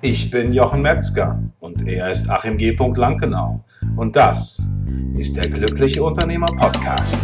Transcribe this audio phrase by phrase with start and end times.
[0.00, 2.70] Ich bin Jochen Metzger und er ist Achim G.
[2.70, 3.64] Lankenau.
[3.96, 4.62] Und das
[5.16, 7.18] ist der Glückliche Unternehmer Podcast.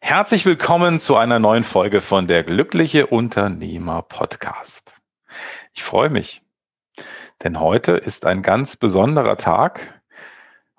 [0.00, 4.98] Herzlich willkommen zu einer neuen Folge von der Glückliche Unternehmer Podcast.
[5.74, 6.40] Ich freue mich,
[7.42, 9.97] denn heute ist ein ganz besonderer Tag.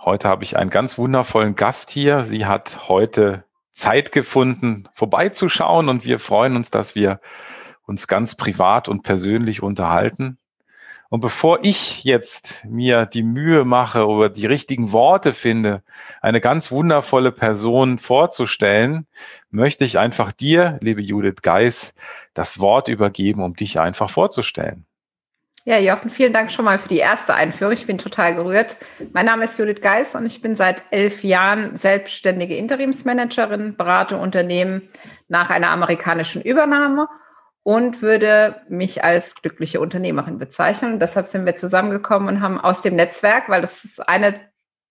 [0.01, 2.23] Heute habe ich einen ganz wundervollen Gast hier.
[2.23, 7.19] Sie hat heute Zeit gefunden, vorbeizuschauen und wir freuen uns, dass wir
[7.85, 10.37] uns ganz privat und persönlich unterhalten.
[11.09, 15.83] Und bevor ich jetzt mir die Mühe mache oder die richtigen Worte finde,
[16.21, 19.07] eine ganz wundervolle Person vorzustellen,
[19.49, 21.93] möchte ich einfach dir, liebe Judith Geis,
[22.33, 24.85] das Wort übergeben, um dich einfach vorzustellen.
[25.65, 27.73] Ja, Jochen, vielen Dank schon mal für die erste Einführung.
[27.73, 28.77] Ich bin total gerührt.
[29.11, 34.87] Mein Name ist Judith Geis und ich bin seit elf Jahren selbstständige Interimsmanagerin, berate Unternehmen
[35.27, 37.09] nach einer amerikanischen Übernahme
[37.63, 40.93] und würde mich als glückliche Unternehmerin bezeichnen.
[40.93, 44.35] Und deshalb sind wir zusammengekommen und haben aus dem Netzwerk, weil das ist eine,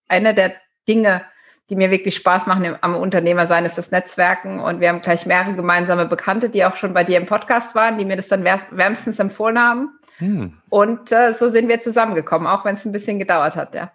[0.07, 0.53] eine der
[0.87, 1.23] Dinge,
[1.69, 4.59] die mir wirklich Spaß machen am Unternehmer sein, ist das Netzwerken.
[4.59, 7.97] Und wir haben gleich mehrere gemeinsame Bekannte, die auch schon bei dir im Podcast waren,
[7.97, 9.98] die mir das dann wärmstens empfohlen haben.
[10.19, 10.57] Hm.
[10.69, 13.91] Und äh, so sind wir zusammengekommen, auch wenn es ein bisschen gedauert hat, ja.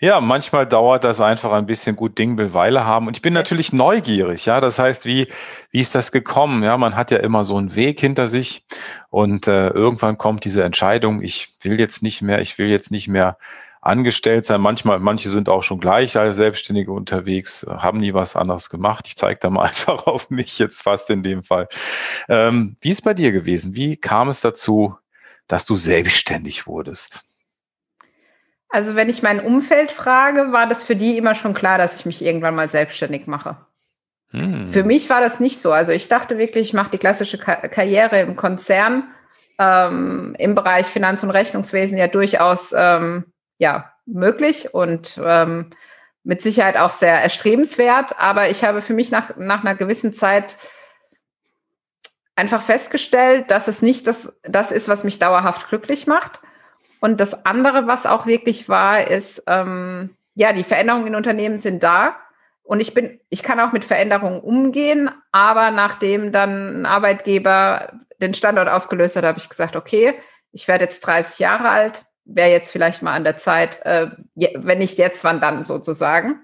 [0.00, 3.08] Ja, manchmal dauert das einfach ein bisschen gut Ding will Weile haben.
[3.08, 4.60] Und ich bin natürlich neugierig, ja.
[4.60, 5.26] Das heißt, wie,
[5.72, 6.62] wie ist das gekommen?
[6.62, 8.64] Ja, man hat ja immer so einen Weg hinter sich
[9.10, 13.08] und äh, irgendwann kommt diese Entscheidung, ich will jetzt nicht mehr, ich will jetzt nicht
[13.08, 13.38] mehr
[13.80, 14.60] angestellt sein.
[14.60, 19.06] Manchmal, manche sind auch schon gleich als Selbstständige unterwegs, haben nie was anderes gemacht.
[19.08, 21.68] Ich zeige da mal einfach auf mich jetzt fast in dem Fall.
[22.28, 23.74] Ähm, wie ist bei dir gewesen?
[23.74, 24.96] Wie kam es dazu,
[25.48, 27.24] dass du selbstständig wurdest?
[28.68, 32.06] Also wenn ich mein Umfeld frage, war das für die immer schon klar, dass ich
[32.06, 33.56] mich irgendwann mal selbstständig mache.
[34.32, 34.68] Hm.
[34.68, 35.72] Für mich war das nicht so.
[35.72, 39.04] Also ich dachte wirklich, ich mache die klassische Ka Karriere im Konzern,
[39.58, 43.24] ähm, im Bereich Finanz- und Rechnungswesen ja durchaus ähm,
[43.56, 45.70] ja, möglich und ähm,
[46.24, 48.18] mit Sicherheit auch sehr erstrebenswert.
[48.18, 50.58] Aber ich habe für mich nach, nach einer gewissen Zeit
[52.38, 56.40] einfach festgestellt, dass es nicht das, das ist, was mich dauerhaft glücklich macht.
[57.00, 61.82] Und das andere, was auch wirklich war, ist, ähm, ja, die Veränderungen in Unternehmen sind
[61.82, 62.16] da.
[62.62, 68.34] Und ich bin, ich kann auch mit Veränderungen umgehen, aber nachdem dann ein Arbeitgeber den
[68.34, 70.14] Standort aufgelöst hat, habe ich gesagt, okay,
[70.52, 74.78] ich werde jetzt 30 Jahre alt, wäre jetzt vielleicht mal an der Zeit, äh, wenn
[74.78, 76.40] nicht jetzt, wann dann sozusagen.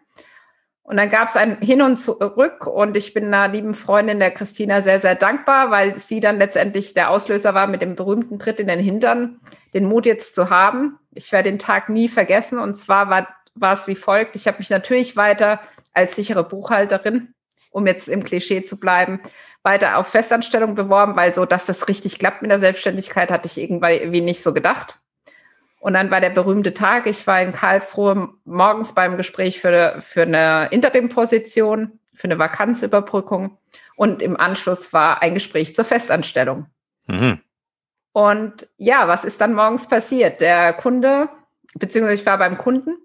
[0.85, 4.31] Und dann gab es ein Hin und Zurück und ich bin einer lieben Freundin der
[4.31, 8.61] Christina sehr, sehr dankbar, weil sie dann letztendlich der Auslöser war mit dem berühmten Tritt
[8.61, 9.41] in den Hintern,
[9.73, 10.99] den Mut jetzt zu haben.
[11.15, 14.37] Ich werde den Tag nie vergessen und zwar war, war es wie folgt.
[14.37, 15.59] Ich habe mich natürlich weiter
[15.95, 17.33] als sichere Buchhalterin,
[17.71, 19.21] um jetzt im Klischee zu bleiben,
[19.63, 23.57] weiter auf Festanstellung beworben, weil so, dass das richtig klappt mit der Selbstständigkeit, hatte ich
[23.57, 25.01] irgendwie nicht so gedacht.
[25.85, 27.07] Und dann war der berühmte Tag.
[27.07, 33.59] Ich war in Karlsruhe morgens beim Gespräch für, für eine Interimposition, für eine Vakanzüberbrückung.
[33.95, 36.69] Und im Anschluss war ein Gespräch zur Festanstellung.
[37.07, 37.39] Mhm.
[38.13, 40.41] Und ja, was ist dann morgens passiert?
[40.41, 41.29] Der Kunde,
[41.75, 42.97] beziehungsweise ich war beim Kunden.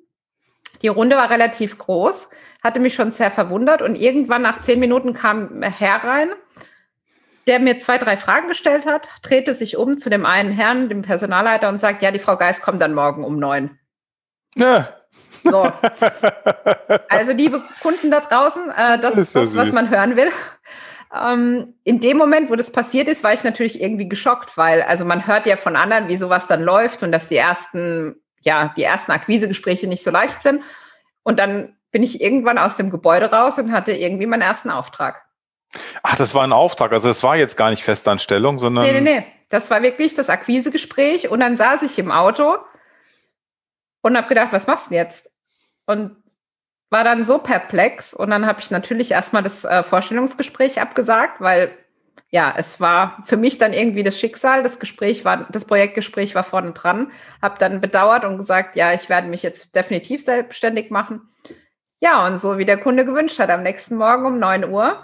[0.81, 2.29] Die Runde war relativ groß,
[2.63, 3.81] hatte mich schon sehr verwundert.
[3.81, 6.29] Und irgendwann nach zehn Minuten kam Herr rein
[7.47, 11.01] der mir zwei, drei Fragen gestellt hat, drehte sich um zu dem einen Herrn, dem
[11.01, 13.77] Personalleiter, und sagt, ja, die Frau Geist kommt dann morgen um neun.
[14.55, 14.89] Ja.
[15.44, 15.72] So.
[17.07, 20.31] Also, liebe Kunden da draußen, äh, das, ist das, was man hören will.
[21.16, 25.05] Ähm, in dem Moment, wo das passiert ist, war ich natürlich irgendwie geschockt, weil also
[25.05, 28.83] man hört ja von anderen, wie sowas dann läuft und dass die ersten, ja, die
[28.83, 30.63] ersten Akquisegespräche nicht so leicht sind.
[31.23, 35.23] Und dann bin ich irgendwann aus dem Gebäude raus und hatte irgendwie meinen ersten Auftrag.
[36.03, 36.91] Ach, das war ein Auftrag.
[36.91, 38.85] Also es war jetzt gar nicht Festanstellung, sondern.
[38.85, 39.25] Nee, nee, nee.
[39.50, 42.57] Das war wirklich das Akquisegespräch und dann saß ich im Auto
[44.02, 45.32] und habe gedacht, was machst du denn jetzt?
[45.88, 46.16] Und
[46.91, 51.76] war dann so perplex und dann habe ich natürlich erstmal das äh, Vorstellungsgespräch abgesagt, weil
[52.32, 54.61] ja, es war für mich dann irgendwie das Schicksal.
[54.61, 57.11] Das Gespräch war, das Projektgespräch war vorne dran.
[57.41, 61.28] Habe dann bedauert und gesagt, ja, ich werde mich jetzt definitiv selbstständig machen.
[61.99, 65.03] Ja, und so wie der Kunde gewünscht hat, am nächsten Morgen um 9 Uhr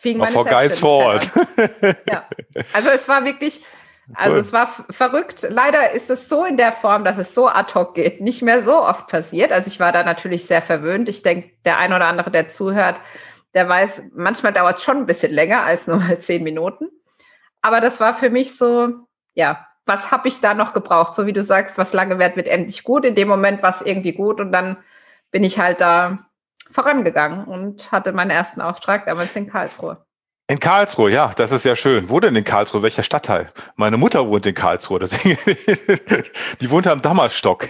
[0.00, 1.30] fing meine vor Guys vor Ort.
[2.10, 2.26] ja.
[2.72, 3.62] Also es war wirklich,
[4.14, 4.38] also cool.
[4.38, 5.46] es war verrückt.
[5.48, 8.62] Leider ist es so in der Form, dass es so ad hoc geht, nicht mehr
[8.62, 9.52] so oft passiert.
[9.52, 11.08] Also ich war da natürlich sehr verwöhnt.
[11.08, 12.96] Ich denke, der ein oder andere, der zuhört,
[13.54, 16.88] der weiß, manchmal dauert es schon ein bisschen länger als nur mal zehn Minuten.
[17.60, 18.88] Aber das war für mich so,
[19.34, 21.14] ja, was habe ich da noch gebraucht?
[21.14, 23.04] So wie du sagst, was lange währt, wird endlich gut.
[23.04, 24.78] In dem Moment war es irgendwie gut und dann
[25.30, 26.29] bin ich halt da
[26.70, 30.04] vorangegangen und hatte meinen ersten Auftrag damals in Karlsruhe.
[30.50, 32.10] In Karlsruhe, ja, das ist ja schön.
[32.10, 32.82] Wo denn in Karlsruhe?
[32.82, 33.52] Welcher Stadtteil?
[33.76, 35.38] Meine Mutter wohnt in Karlsruhe, deswegen,
[36.60, 37.68] die wohnt am Dammerstock.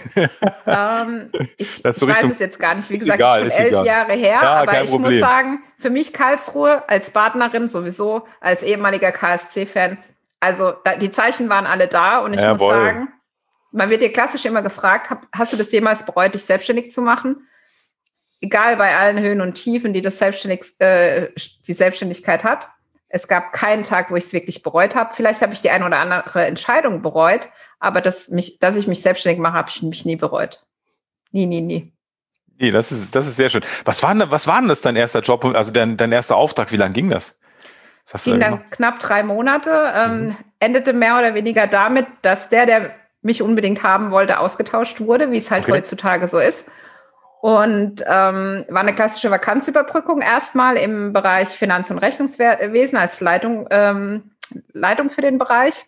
[0.65, 3.85] Ähm, ich, ich weiß es jetzt gar nicht, wie gesagt, egal, ist schon elf egal.
[3.85, 5.11] Jahre her, ja, aber ich Problem.
[5.11, 9.99] muss sagen, für mich Karlsruhe als Partnerin sowieso, als ehemaliger KSC-Fan,
[10.39, 12.73] also da, die Zeichen waren alle da und ich Jawohl.
[12.73, 13.07] muss sagen,
[13.71, 17.03] man wird dir klassisch immer gefragt, hab, hast du das jemals bereut, dich selbstständig zu
[17.03, 17.47] machen?
[18.41, 21.29] Egal bei allen Höhen und Tiefen, die das Selbstständig, äh,
[21.67, 22.67] die Selbstständigkeit hat.
[23.07, 25.13] Es gab keinen Tag, wo ich es wirklich bereut habe.
[25.13, 27.49] Vielleicht habe ich die eine oder andere Entscheidung bereut,
[27.79, 30.63] aber dass, mich, dass ich mich selbstständig mache, habe ich mich nie bereut.
[31.31, 31.93] Nie, nie, nie.
[32.57, 33.63] Nee, das ist, das ist sehr schön.
[33.85, 36.71] Was war, denn, was war denn das dein erster Job, also dein, dein erster Auftrag?
[36.71, 37.37] Wie lange ging das?
[38.13, 40.37] Es ging dann knapp drei Monate, ähm, mhm.
[40.59, 45.37] endete mehr oder weniger damit, dass der, der mich unbedingt haben wollte, ausgetauscht wurde, wie
[45.37, 45.73] es halt okay.
[45.73, 46.65] heutzutage so ist.
[47.41, 54.31] Und ähm, war eine klassische Vakanzüberbrückung erstmal im Bereich Finanz- und Rechnungswesen als Leitung, ähm,
[54.73, 55.85] Leitung für den Bereich.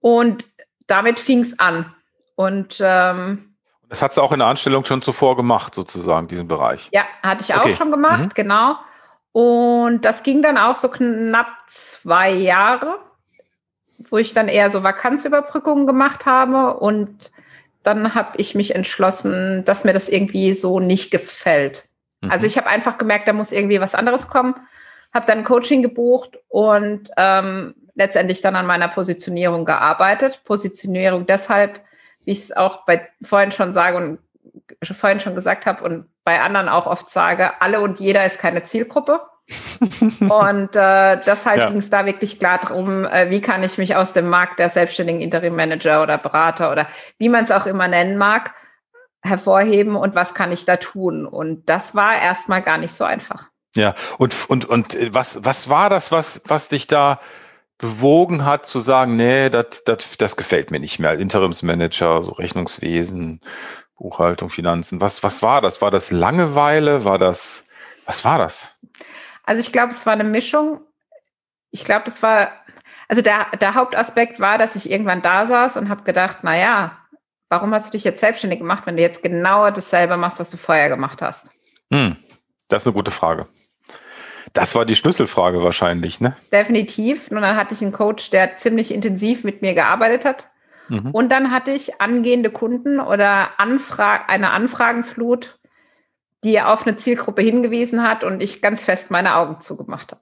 [0.00, 0.48] Und
[0.88, 1.94] damit fing es an.
[2.34, 3.54] Und ähm,
[3.88, 6.88] das hat sie auch in der Anstellung schon zuvor gemacht, sozusagen, diesen Bereich.
[6.92, 7.72] Ja, hatte ich okay.
[7.72, 8.34] auch schon gemacht, mhm.
[8.34, 8.74] genau.
[9.30, 12.98] Und das ging dann auch so knapp zwei Jahre,
[14.10, 17.30] wo ich dann eher so Vakanzüberbrückungen gemacht habe und
[17.84, 21.88] dann habe ich mich entschlossen, dass mir das irgendwie so nicht gefällt.
[22.22, 22.30] Mhm.
[22.30, 24.54] Also ich habe einfach gemerkt, da muss irgendwie was anderes kommen.
[25.12, 30.42] Habe dann Coaching gebucht und ähm, letztendlich dann an meiner Positionierung gearbeitet.
[30.44, 31.80] Positionierung deshalb,
[32.24, 34.18] wie ich es auch bei vorhin schon sage und
[34.82, 38.64] vorhin schon gesagt habe und bei anderen auch oft sage, alle und jeder ist keine
[38.64, 39.20] Zielgruppe.
[40.20, 41.66] und äh, deshalb ja.
[41.66, 44.70] ging es da wirklich klar darum, äh, wie kann ich mich aus dem Markt der
[44.70, 46.88] selbstständigen Interim Manager oder Berater oder
[47.18, 48.54] wie man es auch immer nennen mag,
[49.22, 51.26] hervorheben und was kann ich da tun?
[51.26, 53.48] Und das war erstmal gar nicht so einfach.
[53.76, 57.20] Ja, und, und, und äh, was, was war das, was, was dich da
[57.76, 61.18] bewogen hat zu sagen, nee, das, das, das gefällt mir nicht mehr.
[61.18, 63.40] Interimsmanager, so Rechnungswesen,
[63.96, 65.00] Buchhaltung, Finanzen.
[65.00, 65.82] Was, was war das?
[65.82, 67.04] War das Langeweile?
[67.04, 67.64] War das,
[68.06, 68.73] was war das?
[69.44, 70.80] Also ich glaube, es war eine Mischung.
[71.70, 72.52] Ich glaube, das war,
[73.08, 76.98] also der, der Hauptaspekt war, dass ich irgendwann da saß und habe gedacht, na ja,
[77.48, 80.56] warum hast du dich jetzt selbstständig gemacht, wenn du jetzt genau dasselbe machst, was du
[80.56, 81.50] vorher gemacht hast?
[81.92, 82.16] Hm,
[82.68, 83.46] das ist eine gute Frage.
[84.52, 86.36] Das war die Schlüsselfrage wahrscheinlich, ne?
[86.52, 87.28] Definitiv.
[87.28, 90.50] Und dann hatte ich einen Coach, der ziemlich intensiv mit mir gearbeitet hat.
[90.88, 91.10] Mhm.
[91.10, 95.58] Und dann hatte ich angehende Kunden oder Anfra eine Anfragenflut,
[96.44, 100.20] die auf eine Zielgruppe hingewiesen hat und ich ganz fest meine Augen zugemacht habe.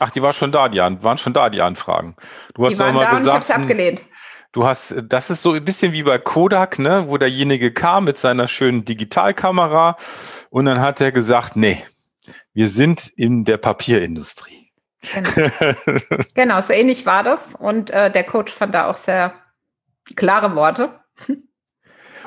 [0.00, 2.16] Ach, die war schon da, die an, waren schon da, die Anfragen.
[2.54, 4.02] Du hast die waren da gesagt, ich abgelehnt.
[4.52, 8.18] Du hast, das ist so ein bisschen wie bei Kodak, ne, wo derjenige kam mit
[8.18, 9.96] seiner schönen Digitalkamera
[10.48, 11.84] und dann hat er gesagt, nee,
[12.54, 14.72] wir sind in der Papierindustrie.
[15.12, 15.50] Genau,
[16.34, 19.34] genau so ähnlich war das und äh, der Coach fand da auch sehr
[20.16, 20.98] klare Worte.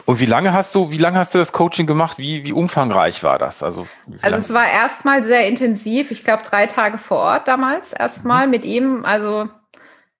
[0.06, 2.18] Und wie lange hast du, wie lange hast du das Coaching gemacht?
[2.18, 3.64] Wie, wie umfangreich war das?
[3.64, 3.88] Also,
[4.22, 6.12] also es war erstmal sehr intensiv.
[6.12, 8.52] Ich glaube, drei Tage vor Ort damals erstmal mhm.
[8.52, 9.06] mit ihm.
[9.06, 9.50] Also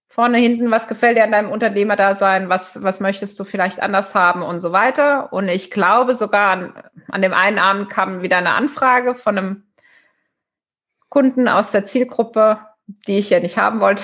[0.08, 2.50] vorne, hinten, was gefällt dir an deinem Unternehmerdasein?
[2.50, 5.32] Was, was möchtest du vielleicht anders haben und so weiter?
[5.34, 6.74] Und ich glaube sogar an,
[7.10, 9.64] an dem einen Abend kam wieder eine Anfrage von einem
[11.10, 12.60] Kunden aus der Zielgruppe,
[13.08, 14.04] die ich ja nicht haben wollte.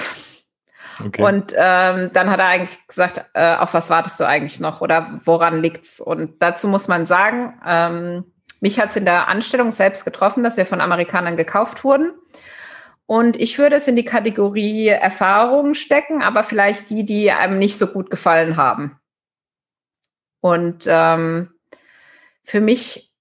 [1.05, 1.21] Okay.
[1.21, 5.19] Und ähm, dann hat er eigentlich gesagt, äh, auf was wartest du eigentlich noch oder
[5.25, 5.99] woran liegt's?
[5.99, 8.25] Und dazu muss man sagen, ähm,
[8.61, 12.11] mich hat's in der Anstellung selbst getroffen, dass wir von Amerikanern gekauft wurden.
[13.05, 17.77] Und ich würde es in die Kategorie Erfahrungen stecken, aber vielleicht die, die einem nicht
[17.77, 18.99] so gut gefallen haben.
[20.41, 21.53] Und ähm,
[22.43, 23.13] für mich,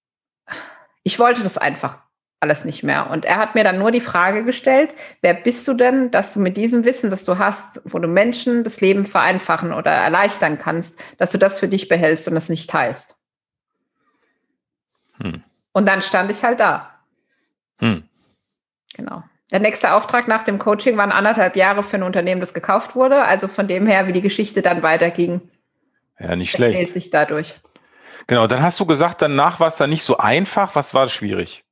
[1.02, 1.98] ich wollte das einfach
[2.40, 3.10] alles nicht mehr.
[3.10, 6.40] Und er hat mir dann nur die Frage gestellt, wer bist du denn, dass du
[6.40, 11.00] mit diesem Wissen, das du hast, wo du Menschen das Leben vereinfachen oder erleichtern kannst,
[11.18, 13.16] dass du das für dich behältst und es nicht teilst.
[15.18, 15.42] Hm.
[15.72, 16.90] Und dann stand ich halt da.
[17.78, 18.04] Hm.
[18.94, 19.22] Genau.
[19.50, 23.24] Der nächste Auftrag nach dem Coaching waren anderthalb Jahre für ein Unternehmen, das gekauft wurde.
[23.24, 25.40] Also von dem her, wie die Geschichte dann weiterging.
[26.18, 26.92] Ja, nicht schlecht.
[26.92, 27.54] sich dadurch.
[28.26, 30.74] Genau, dann hast du gesagt, danach war es dann nicht so einfach.
[30.74, 31.65] Was war schwierig?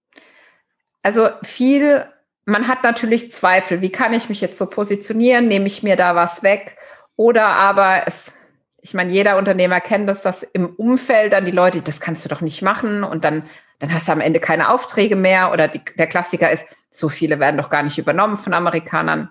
[1.05, 2.07] Also viel,
[2.47, 3.83] man hat natürlich Zweifel.
[3.83, 5.47] Wie kann ich mich jetzt so positionieren?
[5.47, 6.79] Nehme ich mir da was weg?
[7.15, 8.33] Oder aber es,
[8.81, 12.31] ich meine, jeder Unternehmer kennt das, dass im Umfeld dann die Leute, das kannst du
[12.31, 13.45] doch nicht machen und dann,
[13.81, 17.39] dann hast du am Ende keine Aufträge mehr oder die, der Klassiker ist, so viele
[17.39, 19.29] werden doch gar nicht übernommen von Amerikanern.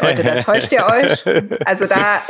[0.00, 1.24] Leute, da täuscht ihr euch.
[1.64, 2.22] Also da,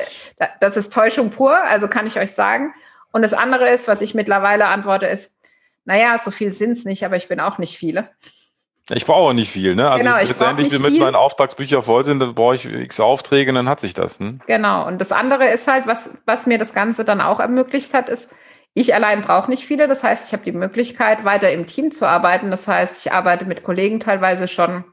[0.60, 2.72] das ist Täuschung pur, also kann ich euch sagen.
[3.12, 5.36] Und das andere ist, was ich mittlerweile antworte, ist,
[5.84, 8.08] naja, so viel sind es nicht, aber ich bin auch nicht viele.
[8.90, 9.90] Ich brauche nicht viel, ne?
[9.90, 11.00] Also genau, letztendlich, damit viel.
[11.00, 14.18] meine Auftragsbücher voll sind, dann brauche ich x Aufträge und dann hat sich das.
[14.18, 14.40] Hm?
[14.46, 14.86] Genau.
[14.86, 18.34] Und das andere ist halt, was, was mir das Ganze dann auch ermöglicht hat, ist,
[18.74, 19.88] ich allein brauche nicht viele.
[19.88, 22.50] Das heißt, ich habe die Möglichkeit, weiter im Team zu arbeiten.
[22.50, 24.84] Das heißt, ich arbeite mit Kollegen teilweise schon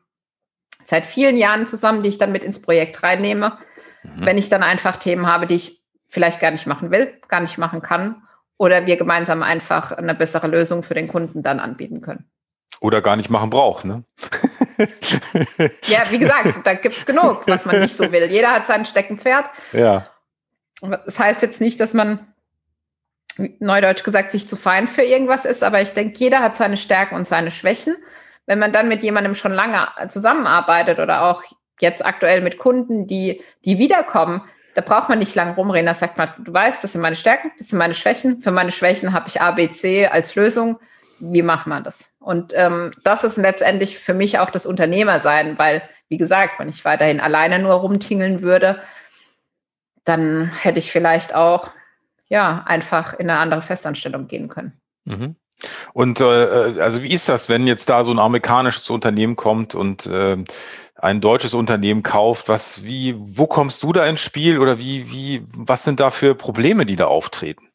[0.84, 3.58] seit vielen Jahren zusammen, die ich dann mit ins Projekt reinnehme,
[4.04, 4.26] mhm.
[4.26, 7.58] wenn ich dann einfach Themen habe, die ich vielleicht gar nicht machen will, gar nicht
[7.58, 8.24] machen kann
[8.58, 12.30] oder wir gemeinsam einfach eine bessere Lösung für den Kunden dann anbieten können.
[12.80, 14.04] Oder gar nicht machen braucht, ne?
[15.86, 18.26] ja, wie gesagt, da gibt es genug, was man nicht so will.
[18.32, 19.50] Jeder hat sein Steckenpferd.
[19.72, 20.08] Ja.
[20.82, 22.28] Das heißt jetzt nicht, dass man,
[23.60, 27.16] neudeutsch gesagt, sich zu fein für irgendwas ist, aber ich denke, jeder hat seine Stärken
[27.16, 27.96] und seine Schwächen.
[28.46, 31.44] Wenn man dann mit jemandem schon lange zusammenarbeitet oder auch
[31.80, 34.42] jetzt aktuell mit Kunden, die, die wiederkommen,
[34.76, 35.86] da braucht man nicht lange rumreden.
[35.86, 38.42] Da sagt man, du weißt, das sind meine Stärken, das sind meine Schwächen.
[38.42, 40.80] Für meine Schwächen habe ich A, B, C als Lösung
[41.20, 42.14] wie macht man das?
[42.20, 46.86] Und ähm, das ist letztendlich für mich auch das Unternehmersein, weil, wie gesagt, wenn ich
[46.86, 48.82] weiterhin alleine nur rumtingeln würde,
[50.04, 51.72] dann hätte ich vielleicht auch
[52.28, 54.80] ja einfach in eine andere Festanstellung gehen können.
[55.06, 55.36] Mhm.
[55.94, 60.06] Und äh, also wie ist das, wenn jetzt da so ein amerikanisches Unternehmen kommt und
[60.06, 60.38] äh,
[60.96, 62.50] ein deutsches Unternehmen kauft?
[62.50, 66.36] Was, wie, wo kommst du da ins Spiel oder wie, wie, was sind da für
[66.36, 67.68] Probleme, die da auftreten?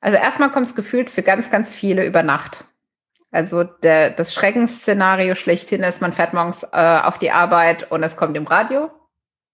[0.00, 2.64] Also erstmal kommt es gefühlt für ganz, ganz viele über Nacht.
[3.30, 8.16] Also der, das Schreckensszenario schlechthin ist, man fährt morgens äh, auf die Arbeit und es
[8.16, 8.90] kommt im Radio.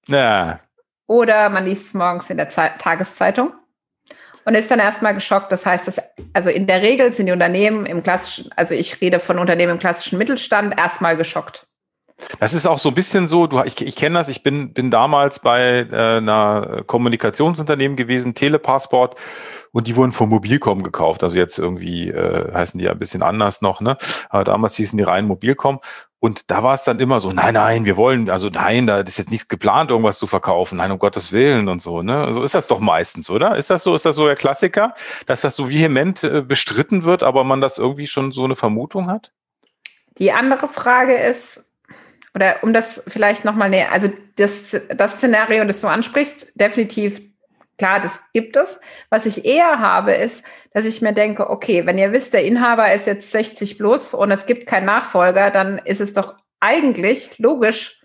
[0.06, 0.60] Ja.
[1.06, 3.52] Oder man liest es morgens in der Ze Tageszeitung
[4.44, 5.52] und ist dann erstmal geschockt.
[5.52, 6.00] Das heißt, dass,
[6.32, 9.78] also in der Regel sind die Unternehmen im klassischen, also ich rede von Unternehmen im
[9.78, 11.66] klassischen Mittelstand, erstmal geschockt.
[12.40, 14.90] Das ist auch so ein bisschen so, du, ich, ich kenne das, ich bin, bin
[14.90, 19.16] damals bei äh, einer Kommunikationsunternehmen gewesen, Telepassport,
[19.76, 21.22] und die wurden vom Mobilcom gekauft.
[21.22, 23.98] Also jetzt irgendwie äh, heißen die ja ein bisschen anders noch, ne?
[24.30, 25.80] Aber damals hießen die rein Mobilcom.
[26.18, 29.18] Und da war es dann immer so, nein, nein, wir wollen, also nein, da ist
[29.18, 32.32] jetzt nichts geplant, irgendwas zu verkaufen, nein, um Gottes Willen und so, ne?
[32.32, 33.56] So ist das doch meistens, oder?
[33.56, 34.94] Ist das so, ist das so der Klassiker,
[35.26, 39.10] dass das so vehement äh, bestritten wird, aber man das irgendwie schon so eine Vermutung
[39.10, 39.30] hat?
[40.16, 41.66] Die andere Frage ist,
[42.34, 47.20] oder um das vielleicht nochmal näher, also das, das Szenario, das du ansprichst, definitiv
[47.78, 48.80] klar, das gibt es.
[49.10, 52.92] Was ich eher habe, ist, dass ich mir denke, okay, wenn ihr wisst, der Inhaber
[52.92, 58.00] ist jetzt 60 plus und es gibt keinen Nachfolger, dann ist es doch eigentlich logisch,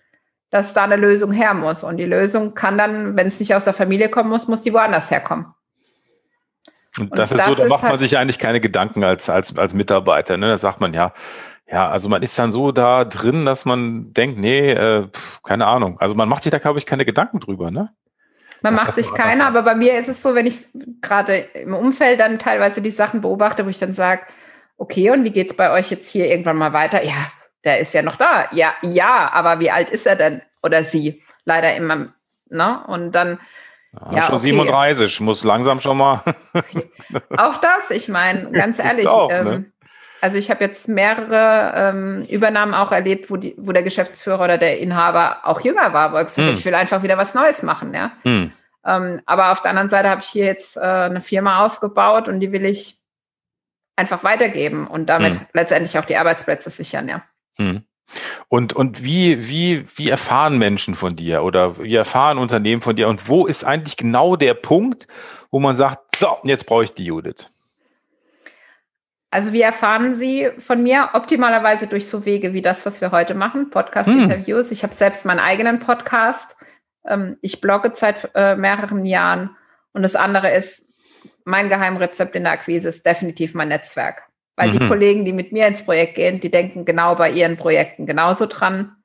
[0.50, 1.84] dass da eine Lösung her muss.
[1.84, 4.74] Und die Lösung kann dann, wenn es nicht aus der Familie kommen muss, muss die
[4.74, 5.48] woanders herkommen.
[7.00, 9.30] Und das und ist das so, da macht man halt sich eigentlich keine Gedanken als,
[9.30, 10.36] als, als Mitarbeiter.
[10.36, 10.48] Ne?
[10.48, 11.14] Da sagt man, ja,
[11.72, 15.08] ja, also man ist dann so da drin, dass man denkt, nee, äh,
[15.44, 16.00] keine Ahnung.
[16.00, 17.94] Also man macht sich da, glaube ich, keine Gedanken drüber, ne?
[18.62, 20.68] Man das macht sich keine, aber bei mir ist es so, wenn ich
[21.02, 24.22] gerade im Umfeld dann teilweise die Sachen beobachte, wo ich dann sage,
[24.78, 27.04] okay, und wie geht's bei euch jetzt hier irgendwann mal weiter?
[27.04, 27.28] Ja,
[27.64, 28.48] der ist ja noch da.
[28.52, 30.42] Ja, ja, aber wie alt ist er denn?
[30.64, 31.24] Oder sie?
[31.46, 32.14] Leider immer,
[32.50, 32.84] ne?
[32.88, 33.40] Und dann.
[33.94, 34.52] Ja, ja schon okay.
[34.52, 36.22] 37, muss langsam schon mal.
[37.38, 39.66] auch das, ich meine, ganz ehrlich, auch, ne?
[40.22, 44.58] Also ich habe jetzt mehrere ähm, Übernahmen auch erlebt, wo, die, wo der Geschäftsführer oder
[44.60, 46.58] der Inhaber auch jünger war, wo er gesagt hat, mm.
[46.60, 48.12] ich will einfach wieder was Neues machen, ja.
[48.24, 48.52] Mm.
[48.86, 52.40] Ähm, aber auf der anderen Seite habe ich hier jetzt äh, eine Firma aufgebaut und
[52.40, 53.00] die will ich
[53.96, 55.46] einfach weitergeben und damit mm.
[55.54, 57.24] letztendlich auch die Arbeitsplätze sichern, ja.
[58.48, 63.08] Und, und wie, wie, wie erfahren Menschen von dir oder wie erfahren Unternehmen von dir
[63.08, 65.08] und wo ist eigentlich genau der Punkt,
[65.50, 67.48] wo man sagt, so, jetzt brauche ich die Judith?
[69.32, 71.12] Also wie erfahren Sie von mir?
[71.14, 74.66] Optimalerweise durch so Wege wie das, was wir heute machen, Podcast-Interviews.
[74.66, 74.74] Hm.
[74.74, 76.58] Ich habe selbst meinen eigenen Podcast.
[77.08, 79.56] Ähm, ich blogge seit äh, mehreren Jahren.
[79.94, 80.86] Und das andere ist,
[81.46, 84.24] mein Geheimrezept in der Akquise ist definitiv mein Netzwerk.
[84.58, 84.80] Weil mhm.
[84.80, 88.48] die Kollegen, die mit mir ins Projekt gehen, die denken genau bei ihren Projekten genauso
[88.48, 88.98] dran.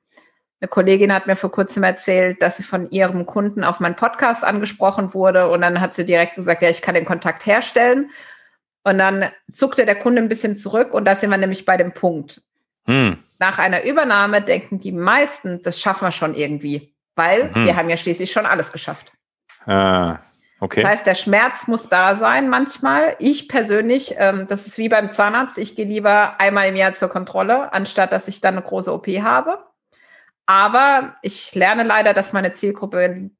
[0.59, 4.43] Eine Kollegin hat mir vor kurzem erzählt, dass sie von ihrem Kunden auf meinen Podcast
[4.43, 8.09] angesprochen wurde und dann hat sie direkt gesagt, ja, ich kann den Kontakt herstellen.
[8.87, 11.91] Und dann zuckte der Kunde ein bisschen zurück und da sind wir nämlich bei dem
[11.91, 12.41] Punkt.
[12.85, 13.17] Hm.
[13.37, 17.65] Nach einer Übernahme denken die meisten, das schaffen wir schon irgendwie, weil hm.
[17.65, 19.11] wir haben ja schließlich schon alles geschafft.
[19.65, 20.19] Ah,
[20.61, 20.83] okay.
[20.83, 23.17] Das heißt, der Schmerz muss da sein manchmal.
[23.19, 27.09] Ich persönlich, ähm, das ist wie beim Zahnarzt, ich gehe lieber einmal im Jahr zur
[27.09, 29.65] Kontrolle, anstatt dass ich dann eine große OP habe.
[30.45, 33.31] Aber ich lerne leider, dass meine Zielgruppe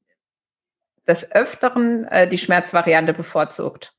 [1.06, 3.94] des Öfteren äh, die Schmerzvariante bevorzugt.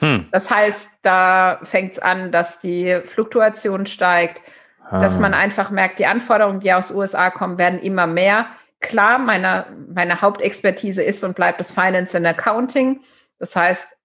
[0.00, 0.26] Hm.
[0.32, 4.40] Das heißt, da fängt es an, dass die Fluktuation steigt,
[4.88, 5.00] ah.
[5.00, 8.46] dass man einfach merkt, die Anforderungen, die aus USA kommen, werden immer mehr.
[8.80, 13.00] Klar, meine, meine Hauptexpertise ist und bleibt das Finance and Accounting.
[13.38, 13.96] Das heißt,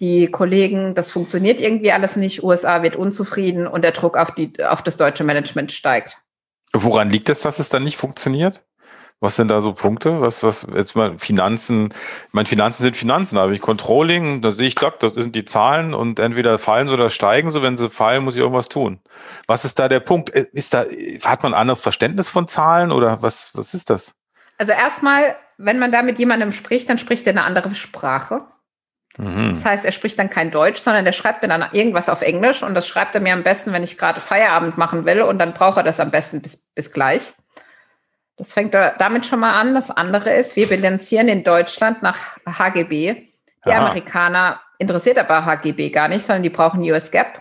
[0.00, 4.52] die Kollegen, das funktioniert irgendwie alles nicht, USA wird unzufrieden und der Druck auf, die,
[4.64, 6.18] auf das deutsche Management steigt.
[6.72, 8.64] Woran liegt es, dass es dann nicht funktioniert?
[9.22, 10.20] Was sind da so Punkte?
[10.20, 11.94] Was, was, jetzt mal Finanzen,
[12.26, 15.44] ich meine, Finanzen sind Finanzen, aber ich Controlling, da sehe ich, doc, das sind die
[15.44, 17.62] Zahlen und entweder fallen sie oder steigen sie.
[17.62, 18.98] Wenn sie fallen, muss ich irgendwas tun.
[19.46, 20.34] Was ist da der Punkt?
[20.34, 20.84] Äh, ist da,
[21.24, 24.16] hat man ein anderes Verständnis von Zahlen oder was, was ist das?
[24.58, 28.42] Also erstmal, wenn man da mit jemandem spricht, dann spricht er eine andere Sprache.
[29.18, 29.50] Mhm.
[29.50, 32.64] Das heißt, er spricht dann kein Deutsch, sondern er schreibt mir dann irgendwas auf Englisch
[32.64, 35.54] und das schreibt er mir am besten, wenn ich gerade Feierabend machen will und dann
[35.54, 37.34] braucht er das am besten bis, bis gleich.
[38.42, 39.72] Das fängt damit schon mal an.
[39.72, 43.14] Das andere ist, wir bilanzieren in Deutschland nach HGB.
[43.64, 43.86] Die Aha.
[43.86, 47.40] Amerikaner interessiert aber HGB gar nicht, sondern die brauchen US GAAP.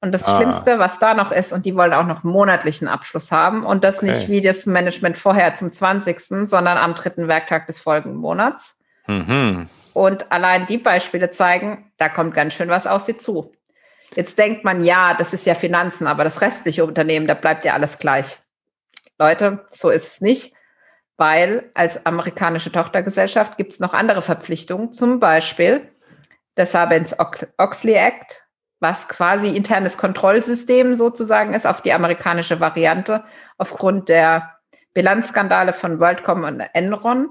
[0.00, 0.36] Und das ah.
[0.36, 3.98] Schlimmste, was da noch ist, und die wollen auch noch monatlichen Abschluss haben und das
[3.98, 4.06] okay.
[4.06, 8.78] nicht wie das Management vorher zum 20., sondern am dritten Werktag des folgenden Monats.
[9.08, 9.68] Mhm.
[9.92, 13.52] Und allein die Beispiele zeigen, da kommt ganz schön was auf sie zu.
[14.14, 17.74] Jetzt denkt man, ja, das ist ja Finanzen, aber das restliche Unternehmen, da bleibt ja
[17.74, 18.38] alles gleich.
[19.20, 20.54] Leute, so ist es nicht,
[21.18, 25.90] weil als amerikanische Tochtergesellschaft gibt es noch andere Verpflichtungen, zum Beispiel
[26.54, 28.46] das Sarbanes-Oxley Act,
[28.80, 33.24] was quasi internes Kontrollsystem sozusagen ist auf die amerikanische Variante
[33.58, 34.56] aufgrund der
[34.94, 37.28] Bilanzskandale von WorldCom und Enron.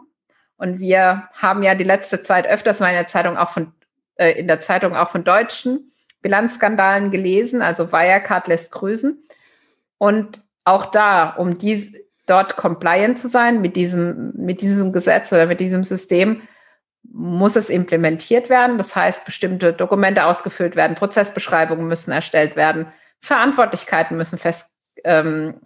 [0.57, 3.73] Und wir haben ja die letzte Zeit öfters mal in der Zeitung auch von,
[4.15, 5.91] äh, in der Zeitung auch von deutschen
[6.21, 7.63] Bilanzskandalen gelesen.
[7.63, 9.23] Also Wirecard lässt grüßen.
[9.97, 11.93] Und auch da, um dies,
[12.25, 16.41] dort compliant zu sein mit diesem, mit diesem Gesetz oder mit diesem System,
[17.11, 18.77] muss es implementiert werden.
[18.77, 22.87] Das heißt, bestimmte Dokumente ausgefüllt werden, Prozessbeschreibungen müssen erstellt werden,
[23.19, 24.71] Verantwortlichkeiten müssen fest,
[25.03, 25.59] ähm,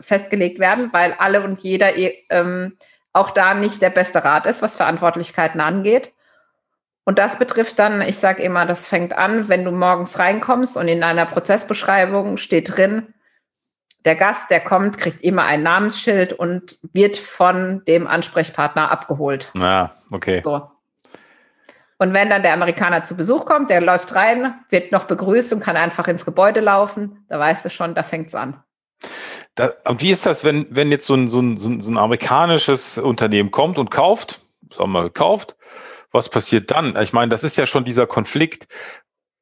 [0.00, 1.90] festgelegt werden, weil alle und jeder
[2.30, 2.76] ähm,
[3.12, 6.12] auch da nicht der beste Rat ist, was Verantwortlichkeiten angeht.
[7.04, 10.88] Und das betrifft dann, ich sage immer, das fängt an, wenn du morgens reinkommst und
[10.88, 13.14] in deiner Prozessbeschreibung steht drin,
[14.06, 19.50] der Gast, der kommt, kriegt immer ein Namensschild und wird von dem Ansprechpartner abgeholt.
[19.56, 20.40] Ja, okay.
[20.42, 20.70] So.
[21.98, 25.60] Und wenn dann der Amerikaner zu Besuch kommt, der läuft rein, wird noch begrüßt und
[25.60, 28.62] kann einfach ins Gebäude laufen, da weißt du schon, da fängt es an.
[29.56, 32.98] Da, und wie ist das, wenn, wenn jetzt so ein, so, ein, so ein amerikanisches
[32.98, 34.40] Unternehmen kommt und kauft,
[34.70, 35.56] sagen wir mal gekauft,
[36.12, 36.96] was passiert dann?
[37.00, 38.68] Ich meine, das ist ja schon dieser Konflikt.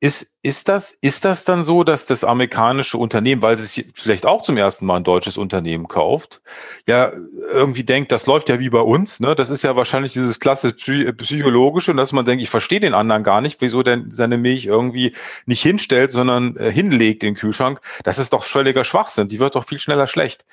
[0.04, 4.42] Ist, ist, das, ist das dann so, dass das amerikanische Unternehmen, weil es vielleicht auch
[4.42, 6.42] zum ersten Mal ein deutsches Unternehmen kauft,
[6.86, 7.10] ja
[7.50, 9.34] irgendwie denkt, das läuft ja wie bei uns, ne?
[9.34, 13.40] Das ist ja wahrscheinlich dieses klasse psychologische, dass man denkt, ich verstehe den anderen gar
[13.40, 15.14] nicht, wieso denn seine Milch irgendwie
[15.46, 17.80] nicht hinstellt, sondern äh, hinlegt in den Kühlschrank.
[18.02, 19.28] Das ist doch völliger Schwachsinn.
[19.28, 20.44] Die wird doch viel schneller schlecht.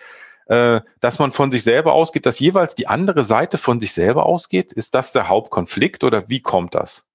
[0.46, 4.28] Äh, dass man von sich selber ausgeht, dass jeweils die andere Seite von sich selber
[4.28, 7.06] ausgeht, ist das der Hauptkonflikt oder wie kommt das?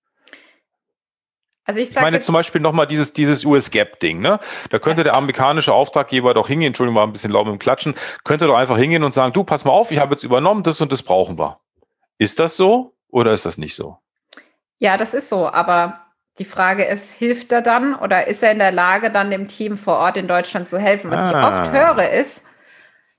[1.67, 4.39] Also ich, ich meine zum Beispiel nochmal dieses, dieses US-Gap-Ding, ne?
[4.71, 8.47] Da könnte der amerikanische Auftraggeber doch hingehen, Entschuldigung, war ein bisschen laut im Klatschen, könnte
[8.47, 10.93] doch einfach hingehen und sagen, du, pass mal auf, ich habe jetzt übernommen, das und
[10.93, 11.59] das brauchen wir.
[12.19, 13.99] Ist das so oder ist das nicht so?
[14.79, 16.01] Ja, das ist so, aber
[16.39, 19.77] die Frage ist, hilft er dann oder ist er in der Lage, dann dem Team
[19.77, 21.11] vor Ort in Deutschland zu helfen?
[21.11, 21.31] Was ah.
[21.31, 22.45] ich oft höre, ist,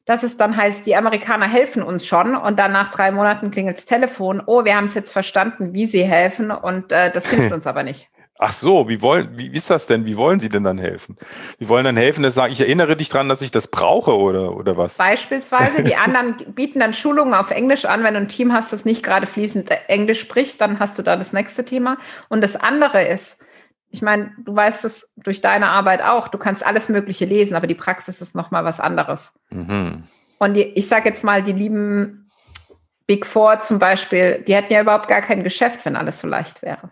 [0.06, 3.78] dass es dann heißt, die Amerikaner helfen uns schon und dann nach drei Monaten klingelt
[3.78, 7.52] das Telefon, oh, wir haben es jetzt verstanden, wie sie helfen und äh, das hilft
[7.54, 8.10] uns aber nicht.
[8.40, 10.06] Ach so, wie wollen, wie ist das denn?
[10.06, 11.18] Wie wollen Sie denn dann helfen?
[11.58, 14.56] Wie wollen dann helfen, dass sagen, ich erinnere dich dran, dass ich das brauche oder,
[14.56, 14.98] oder was?
[14.98, 18.04] Beispielsweise, die anderen bieten dann Schulungen auf Englisch an.
[18.04, 21.16] Wenn du ein Team hast, das nicht gerade fließend Englisch spricht, dann hast du da
[21.16, 21.98] das nächste Thema.
[22.30, 23.40] Und das andere ist,
[23.90, 27.66] ich meine, du weißt es durch deine Arbeit auch, du kannst alles Mögliche lesen, aber
[27.66, 29.34] die Praxis ist nochmal was anderes.
[29.50, 30.04] Mhm.
[30.38, 32.30] Und die, ich sage jetzt mal, die lieben
[33.08, 36.62] Big Four zum Beispiel, die hätten ja überhaupt gar kein Geschäft, wenn alles so leicht
[36.62, 36.92] wäre.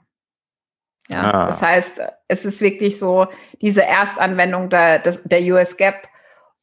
[1.07, 1.47] Ja, ah.
[1.47, 3.27] das heißt, es ist wirklich so
[3.61, 6.07] diese Erstanwendung der, der US Gap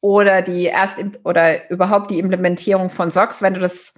[0.01, 3.41] oder die erst oder überhaupt die Implementierung von SOX.
[3.41, 3.93] Wenn du das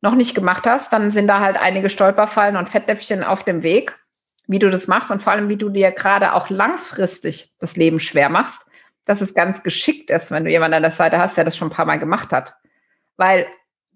[0.00, 3.98] noch nicht gemacht hast, dann sind da halt einige Stolperfallen und Fettnäpfchen auf dem Weg,
[4.46, 8.00] wie du das machst und vor allem, wie du dir gerade auch langfristig das Leben
[8.00, 8.66] schwer machst,
[9.04, 11.68] dass es ganz geschickt ist, wenn du jemanden an der Seite hast, der das schon
[11.68, 12.54] ein paar Mal gemacht hat.
[13.18, 13.46] Weil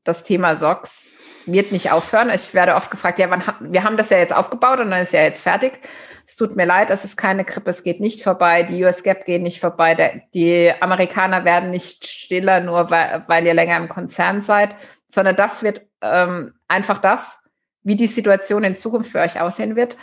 [0.04, 2.30] das Thema SOX wird nicht aufhören.
[2.30, 5.12] Ich werde oft gefragt, ja, wann, wir haben das ja jetzt aufgebaut und dann ist
[5.12, 5.80] ja jetzt fertig.
[6.26, 9.26] Es tut mir leid, es ist keine Grippe, es geht nicht vorbei, die US Gap
[9.26, 13.88] gehen nicht vorbei, der, die Amerikaner werden nicht stiller, nur weil, weil ihr länger im
[13.88, 14.74] Konzern seid,
[15.06, 17.42] sondern das wird ähm, einfach das,
[17.82, 19.96] wie die Situation in Zukunft für euch aussehen wird.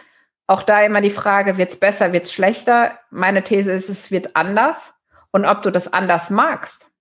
[0.48, 3.00] Auch da immer die Frage, wird es besser, wird es schlechter?
[3.10, 4.94] Meine These ist, es wird anders.
[5.32, 6.92] Und ob du das anders magst,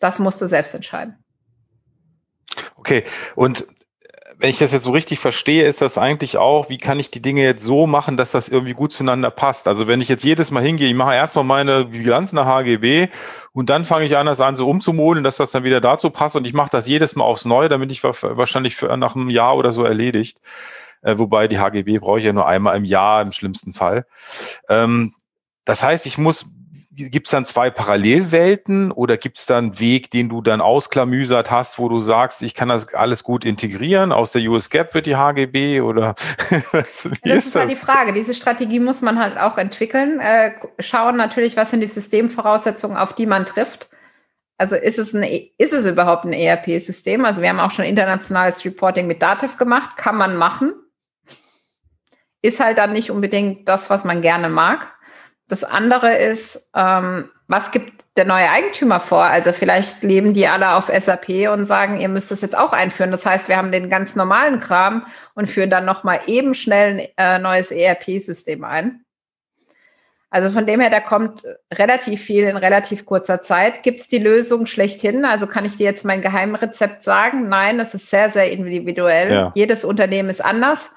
[0.00, 1.24] das musst du selbst entscheiden.
[2.78, 3.66] Okay, und
[4.40, 7.20] wenn ich das jetzt so richtig verstehe, ist das eigentlich auch, wie kann ich die
[7.20, 9.66] Dinge jetzt so machen, dass das irgendwie gut zueinander passt?
[9.66, 13.08] Also wenn ich jetzt jedes Mal hingehe, ich mache erstmal meine Bilanz nach HGB
[13.52, 16.36] und dann fange ich an, das an so umzumodeln, dass das dann wieder dazu passt
[16.36, 19.56] und ich mache das jedes Mal aufs Neue, damit ich wahrscheinlich für, nach einem Jahr
[19.56, 20.40] oder so erledigt.
[21.02, 24.06] Äh, wobei die HGB brauche ich ja nur einmal im Jahr im schlimmsten Fall.
[24.68, 25.14] Ähm,
[25.64, 26.46] das heißt, ich muss
[26.98, 31.50] gibt es dann zwei Parallelwelten oder gibt es dann einen Weg, den du dann ausklamüsert
[31.50, 34.12] hast, wo du sagst, ich kann das alles gut integrieren?
[34.12, 36.14] Aus der US Gap wird die HGB oder
[36.72, 37.62] was, wie das ist, ist das?
[37.62, 38.12] halt die Frage.
[38.12, 40.20] Diese Strategie muss man halt auch entwickeln.
[40.20, 43.88] Äh, schauen natürlich, was sind die Systemvoraussetzungen, auf die man trifft.
[44.56, 45.22] Also ist es, ein,
[45.56, 47.24] ist es überhaupt ein ERP-System?
[47.24, 49.96] Also wir haben auch schon internationales Reporting mit Dativ gemacht.
[49.96, 50.74] Kann man machen.
[52.42, 54.97] Ist halt dann nicht unbedingt das, was man gerne mag.
[55.48, 59.24] Das andere ist, ähm, was gibt der neue Eigentümer vor?
[59.24, 63.10] Also vielleicht leben die alle auf SAP und sagen, ihr müsst das jetzt auch einführen.
[63.10, 67.38] Das heißt, wir haben den ganz normalen Kram und führen dann nochmal eben schnell ein
[67.38, 69.04] äh, neues ERP-System ein.
[70.30, 73.82] Also von dem her, da kommt relativ viel in relativ kurzer Zeit.
[73.82, 75.24] Gibt es die Lösung schlechthin?
[75.24, 77.48] Also kann ich dir jetzt mein Geheimrezept sagen?
[77.48, 79.32] Nein, das ist sehr, sehr individuell.
[79.32, 79.52] Ja.
[79.54, 80.90] Jedes Unternehmen ist anders.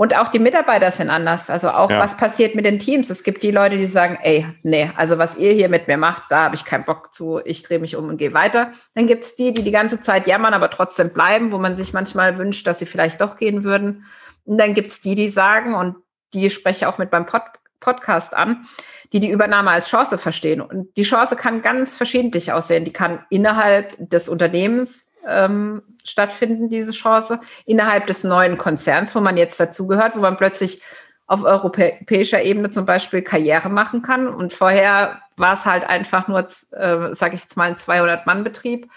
[0.00, 1.50] Und auch die Mitarbeiter sind anders.
[1.50, 1.98] Also auch, ja.
[1.98, 3.10] was passiert mit den Teams?
[3.10, 6.22] Es gibt die Leute, die sagen, ey, nee, also was ihr hier mit mir macht,
[6.30, 8.72] da habe ich keinen Bock zu, ich drehe mich um und gehe weiter.
[8.94, 11.92] Dann gibt es die, die die ganze Zeit jammern, aber trotzdem bleiben, wo man sich
[11.92, 14.06] manchmal wünscht, dass sie vielleicht doch gehen würden.
[14.46, 15.96] Und dann gibt es die, die sagen, und
[16.32, 17.42] die spreche ich auch mit beim Pod
[17.78, 18.66] Podcast an,
[19.12, 20.62] die die Übernahme als Chance verstehen.
[20.62, 22.86] Und die Chance kann ganz verschiedentlich aussehen.
[22.86, 29.36] Die kann innerhalb des Unternehmens ähm, stattfinden, diese Chance, innerhalb des neuen Konzerns, wo man
[29.36, 30.82] jetzt dazugehört, wo man plötzlich
[31.26, 34.26] auf europäischer Ebene zum Beispiel Karriere machen kann.
[34.26, 38.90] Und vorher war es halt einfach nur, äh, sage ich jetzt mal, ein 200-Mann-Betrieb.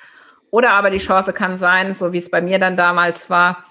[0.50, 3.64] Oder aber die Chance kann sein, so wie es bei mir dann damals war,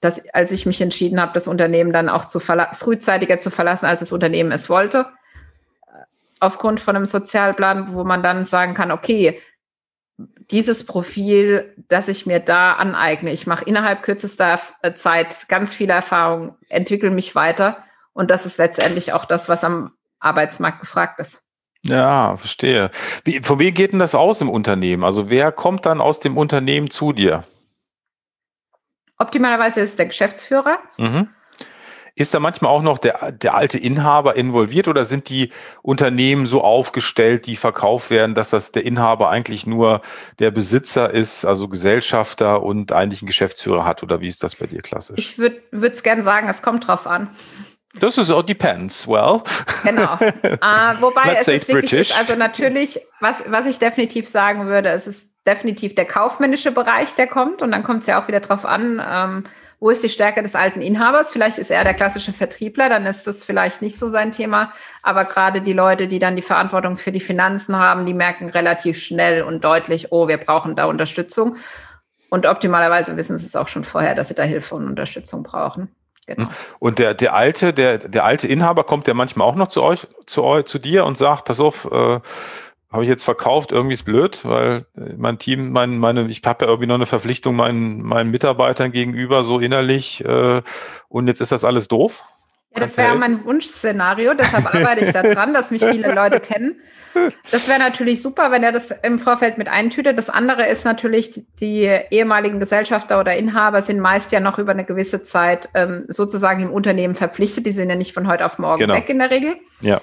[0.00, 4.00] dass als ich mich entschieden habe, das Unternehmen dann auch zu frühzeitiger zu verlassen, als
[4.00, 5.06] das Unternehmen es wollte,
[6.40, 9.40] aufgrund von einem Sozialplan, wo man dann sagen kann, okay,
[10.18, 13.32] dieses Profil, das ich mir da aneigne.
[13.32, 18.58] Ich mache innerhalb kürzester äh, Zeit ganz viele Erfahrungen, entwickle mich weiter und das ist
[18.58, 21.42] letztendlich auch das, was am Arbeitsmarkt gefragt ist.
[21.84, 22.90] Ja, verstehe.
[23.24, 25.04] Wie, von wem geht denn das aus im Unternehmen?
[25.04, 27.44] Also wer kommt dann aus dem Unternehmen zu dir?
[29.18, 30.78] Optimalerweise ist es der Geschäftsführer.
[30.96, 31.28] Mhm.
[32.18, 35.50] Ist da manchmal auch noch der, der alte Inhaber involviert oder sind die
[35.82, 40.00] Unternehmen so aufgestellt, die verkauft werden, dass das der Inhaber eigentlich nur
[40.38, 44.02] der Besitzer ist, also Gesellschafter und eigentlich einen Geschäftsführer hat?
[44.02, 45.18] Oder wie ist das bei dir klassisch?
[45.18, 47.28] Ich würde es gerne sagen, es kommt drauf an.
[48.00, 49.06] Das ist all depends.
[49.06, 49.42] Well.
[49.84, 50.14] Genau.
[50.14, 55.06] Uh, wobei es ist wirklich ist, also natürlich, was, was ich definitiv sagen würde, es
[55.06, 57.62] ist definitiv der kaufmännische Bereich, der kommt.
[57.62, 59.44] Und dann kommt es ja auch wieder drauf an, ähm,
[59.78, 61.30] wo ist die Stärke des alten Inhabers?
[61.30, 64.72] Vielleicht ist er der klassische Vertriebler, dann ist das vielleicht nicht so sein Thema.
[65.02, 68.98] Aber gerade die Leute, die dann die Verantwortung für die Finanzen haben, die merken relativ
[68.98, 71.56] schnell und deutlich, oh, wir brauchen da Unterstützung.
[72.30, 75.94] Und optimalerweise wissen sie es auch schon vorher, dass sie da Hilfe und Unterstützung brauchen.
[76.26, 76.48] Genau.
[76.80, 80.08] Und der, der alte, der, der alte Inhaber kommt ja manchmal auch noch zu euch,
[80.26, 82.18] zu euch, zu dir und sagt, pass auf, äh,
[82.96, 86.70] habe ich jetzt verkauft, irgendwie ist blöd, weil mein Team, mein, meine, ich habe ja
[86.70, 90.62] irgendwie noch eine Verpflichtung meinen, meinen Mitarbeitern gegenüber, so innerlich, äh,
[91.08, 92.24] und jetzt ist das alles doof.
[92.74, 96.80] Ja, das wäre mein Wunschszenario, deshalb arbeite ich daran, dass mich viele Leute kennen.
[97.50, 100.18] Das wäre natürlich super, wenn er das im Vorfeld mit eintütet.
[100.18, 104.84] Das andere ist natürlich, die ehemaligen Gesellschafter oder Inhaber sind meist ja noch über eine
[104.84, 107.64] gewisse Zeit ähm, sozusagen im Unternehmen verpflichtet.
[107.66, 108.94] Die sind ja nicht von heute auf morgen genau.
[108.94, 109.56] weg in der Regel.
[109.80, 110.00] Ja.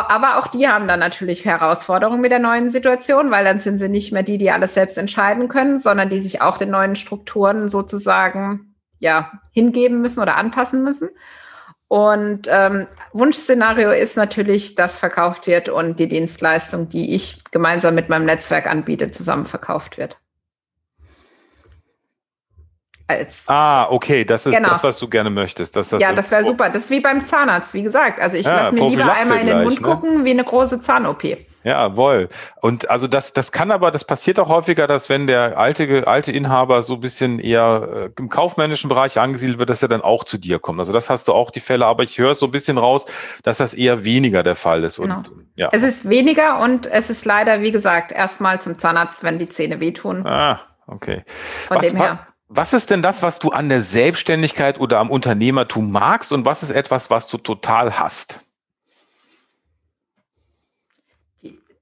[0.00, 3.88] Aber auch die haben dann natürlich Herausforderungen mit der neuen Situation, weil dann sind sie
[3.88, 7.68] nicht mehr die, die alles selbst entscheiden können, sondern die sich auch den neuen Strukturen
[7.68, 11.10] sozusagen ja hingeben müssen oder anpassen müssen.
[11.88, 18.08] Und ähm, Wunschszenario ist natürlich, dass verkauft wird und die Dienstleistung, die ich gemeinsam mit
[18.08, 20.21] meinem Netzwerk anbiete, zusammen verkauft wird
[23.12, 23.44] als.
[23.46, 24.70] Ah, okay, das ist genau.
[24.70, 25.76] das, was du gerne möchtest.
[25.76, 26.68] Das ja, das wäre super.
[26.68, 28.20] Das ist wie beim Zahnarzt, wie gesagt.
[28.20, 29.86] Also ich ja, lasse mir lieber einmal in den Mund ne?
[29.86, 31.24] gucken, wie eine große Zahn-OP.
[31.64, 32.28] Jawohl.
[32.60, 36.32] Und also das, das kann aber, das passiert auch häufiger, dass wenn der alte, alte
[36.32, 40.24] Inhaber so ein bisschen eher äh, im kaufmännischen Bereich angesiedelt wird, dass er dann auch
[40.24, 40.80] zu dir kommt.
[40.80, 43.06] Also das hast du auch die Fälle, aber ich höre so ein bisschen raus,
[43.44, 44.96] dass das eher weniger der Fall ist.
[44.96, 45.18] Genau.
[45.18, 45.68] Und, ja.
[45.72, 49.78] Es ist weniger und es ist leider, wie gesagt, erstmal zum Zahnarzt, wenn die Zähne
[49.78, 50.26] wehtun.
[50.26, 51.22] Ah, okay.
[51.68, 52.26] Von was, dem her.
[52.54, 56.62] Was ist denn das, was du an der Selbstständigkeit oder am Unternehmertum magst und was
[56.62, 58.40] ist etwas, was du total hast?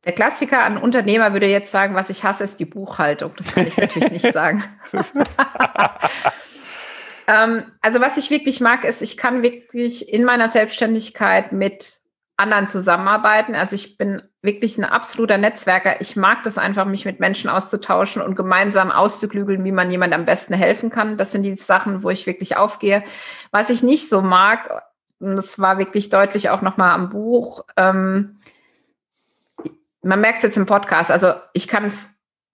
[0.04, 3.32] der Klassiker an Unternehmer würde jetzt sagen, was ich hasse, ist die Buchhaltung.
[3.36, 4.64] Das kann ich natürlich nicht sagen.
[7.26, 11.99] ähm, also was ich wirklich mag, ist, ich kann wirklich in meiner Selbstständigkeit mit
[12.40, 13.54] anderen zusammenarbeiten.
[13.54, 16.00] Also ich bin wirklich ein absoluter Netzwerker.
[16.00, 20.24] Ich mag das einfach, mich mit Menschen auszutauschen und gemeinsam auszuklügeln, wie man jemand am
[20.24, 21.18] besten helfen kann.
[21.18, 23.04] Das sind die Sachen, wo ich wirklich aufgehe.
[23.52, 24.82] Was ich nicht so mag,
[25.20, 28.40] und das war wirklich deutlich auch nochmal am Buch, ähm,
[30.02, 31.92] man merkt es jetzt im Podcast, also ich kann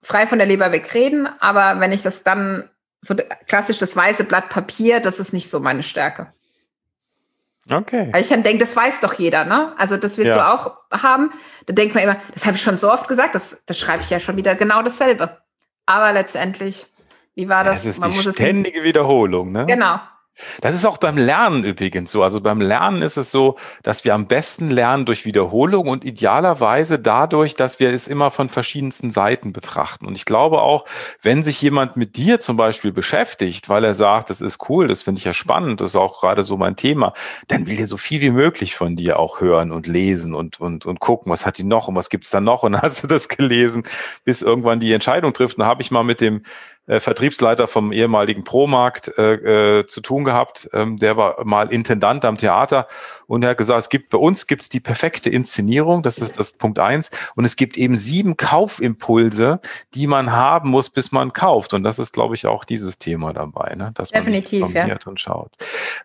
[0.02, 2.68] frei von der Leber wegreden, aber wenn ich das dann
[3.00, 3.14] so
[3.46, 6.32] klassisch das weiße Blatt Papier, das ist nicht so meine Stärke.
[7.68, 8.08] Okay.
[8.12, 9.74] Weil ich dann denke, das weiß doch jeder, ne?
[9.76, 10.36] Also das wirst ja.
[10.36, 11.30] du auch haben.
[11.66, 14.10] Da denkt man immer, das habe ich schon so oft gesagt, das, das schreibe ich
[14.10, 15.38] ja schon wieder genau dasselbe.
[15.84, 16.86] Aber letztendlich,
[17.34, 17.82] wie war das?
[17.82, 19.66] das ist man die ständige Wiederholung, ne?
[19.66, 19.98] Genau.
[20.60, 22.22] Das ist auch beim Lernen übrigens so.
[22.22, 26.98] Also beim Lernen ist es so, dass wir am besten lernen durch Wiederholung und idealerweise
[26.98, 30.06] dadurch, dass wir es immer von verschiedensten Seiten betrachten.
[30.06, 30.84] Und ich glaube auch,
[31.22, 35.02] wenn sich jemand mit dir zum Beispiel beschäftigt, weil er sagt, das ist cool, das
[35.02, 37.14] finde ich ja spannend, das ist auch gerade so mein Thema,
[37.48, 40.86] dann will er so viel wie möglich von dir auch hören und lesen und, und,
[40.86, 43.28] und gucken, was hat die noch und was gibt's da noch und hast du das
[43.28, 43.84] gelesen,
[44.24, 45.56] bis irgendwann die Entscheidung trifft.
[45.56, 46.42] Und da habe ich mal mit dem
[46.86, 50.68] äh, Vertriebsleiter vom ehemaligen Promarkt äh, äh, zu tun gehabt.
[50.72, 52.86] Ähm, der war mal Intendant am Theater
[53.26, 56.52] und er hat gesagt, es gibt bei uns gibt's die perfekte Inszenierung, das ist das
[56.52, 57.10] Punkt eins.
[57.34, 59.60] Und es gibt eben sieben Kaufimpulse,
[59.94, 61.74] die man haben muss, bis man kauft.
[61.74, 63.90] Und das ist, glaube ich, auch dieses Thema dabei, ne?
[63.94, 64.98] dass Definitiv, man sich ja.
[65.06, 65.52] und schaut.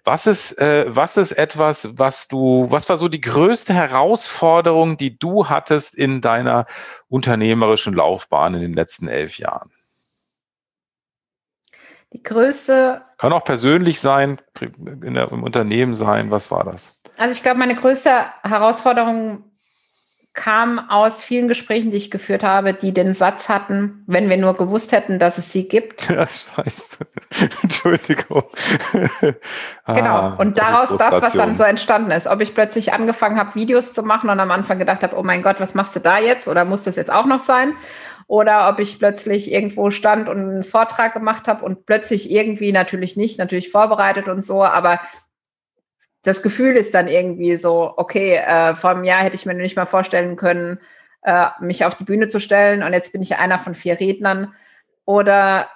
[0.04, 5.18] Was ist, äh, was ist etwas, was du, was war so die größte Herausforderung, die
[5.18, 6.66] du hattest in deiner
[7.10, 9.70] unternehmerischen Laufbahn in den letzten elf Jahren?
[12.14, 13.02] Die größte.
[13.18, 16.32] Kann auch persönlich sein, in der, im Unternehmen sein.
[16.32, 17.00] Was war das?
[17.18, 18.12] Also ich glaube, meine größte
[18.44, 19.44] Herausforderung
[20.34, 24.56] kam aus vielen Gesprächen, die ich geführt habe, die den Satz hatten, wenn wir nur
[24.56, 26.10] gewusst hätten, dass es sie gibt.
[26.12, 26.98] Ja, scheiße.
[27.64, 28.44] Entschuldigung.
[29.88, 30.16] genau.
[30.18, 32.28] Ah, und daraus das, das, was dann so entstanden ist.
[32.28, 35.42] Ob ich plötzlich angefangen habe, Videos zu machen und am Anfang gedacht habe, oh mein
[35.42, 36.48] Gott, was machst du da jetzt?
[36.50, 37.74] Oder muss das jetzt auch noch sein?
[38.32, 43.18] Oder ob ich plötzlich irgendwo stand und einen Vortrag gemacht habe und plötzlich irgendwie natürlich
[43.18, 45.02] nicht, natürlich vorbereitet und so, aber
[46.24, 49.76] das Gefühl ist dann irgendwie so, okay, äh, vor einem Jahr hätte ich mir nicht
[49.76, 50.80] mal vorstellen können,
[51.24, 54.54] äh, mich auf die Bühne zu stellen und jetzt bin ich einer von vier Rednern
[55.04, 55.68] oder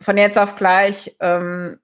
[0.00, 1.78] von jetzt auf gleich ähm,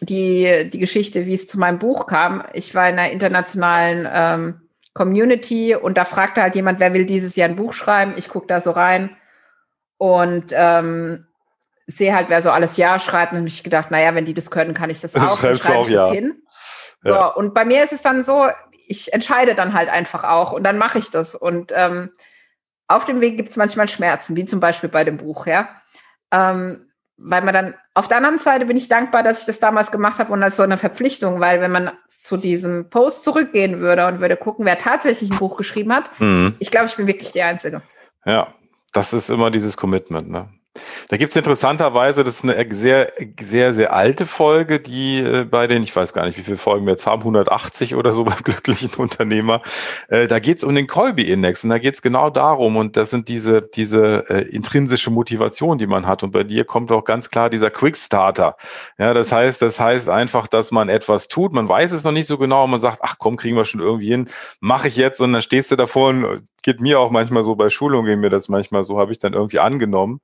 [0.00, 2.42] die, die Geschichte, wie es zu meinem Buch kam.
[2.54, 4.60] Ich war in einer internationalen ähm,
[4.94, 8.14] Community und da fragte halt jemand, wer will dieses Jahr ein Buch schreiben?
[8.16, 9.14] Ich gucke da so rein
[9.98, 11.26] und ähm,
[11.86, 14.74] sehe halt, wer so alles Ja schreibt und mich gedacht, naja, wenn die das können,
[14.74, 15.38] kann ich das auch.
[15.38, 16.10] Schreibst schreibe auch, ja.
[16.10, 16.42] hin.
[17.02, 17.26] So, ja.
[17.26, 18.46] und bei mir ist es dann so,
[18.86, 21.34] ich entscheide dann halt einfach auch und dann mache ich das.
[21.34, 22.10] Und ähm,
[22.86, 25.68] auf dem Weg gibt es manchmal Schmerzen, wie zum Beispiel bei dem Buch, ja.
[26.30, 26.84] Ähm,
[27.16, 30.18] weil man dann, auf der anderen Seite bin ich dankbar, dass ich das damals gemacht
[30.18, 34.20] habe und als so eine Verpflichtung, weil wenn man zu diesem Post zurückgehen würde und
[34.20, 36.54] würde gucken, wer tatsächlich ein Buch geschrieben hat, mhm.
[36.60, 37.82] ich glaube, ich bin wirklich die Einzige.
[38.24, 38.54] Ja,
[38.92, 40.30] das ist immer dieses Commitment.
[40.30, 40.48] Ne?
[41.08, 45.66] Da gibt es interessanterweise, das ist eine sehr, sehr, sehr alte Folge, die äh, bei
[45.66, 48.38] den, ich weiß gar nicht, wie viele Folgen wir jetzt haben, 180 oder so beim
[48.42, 49.62] glücklichen Unternehmer.
[50.08, 53.10] Äh, da geht es um den Colby-Index und da geht es genau darum und das
[53.10, 56.22] sind diese, diese äh, intrinsische Motivation, die man hat.
[56.22, 58.56] Und bei dir kommt auch ganz klar dieser Quickstarter.
[58.98, 62.26] Ja, das heißt, das heißt einfach, dass man etwas tut, man weiß es noch nicht
[62.26, 64.28] so genau, und man sagt, ach komm, kriegen wir schon irgendwie hin,
[64.60, 67.70] mache ich jetzt und dann stehst du davor und geht mir auch manchmal so bei
[67.70, 70.20] Schulungen, geht mir das manchmal so, habe ich dann irgendwie angenommen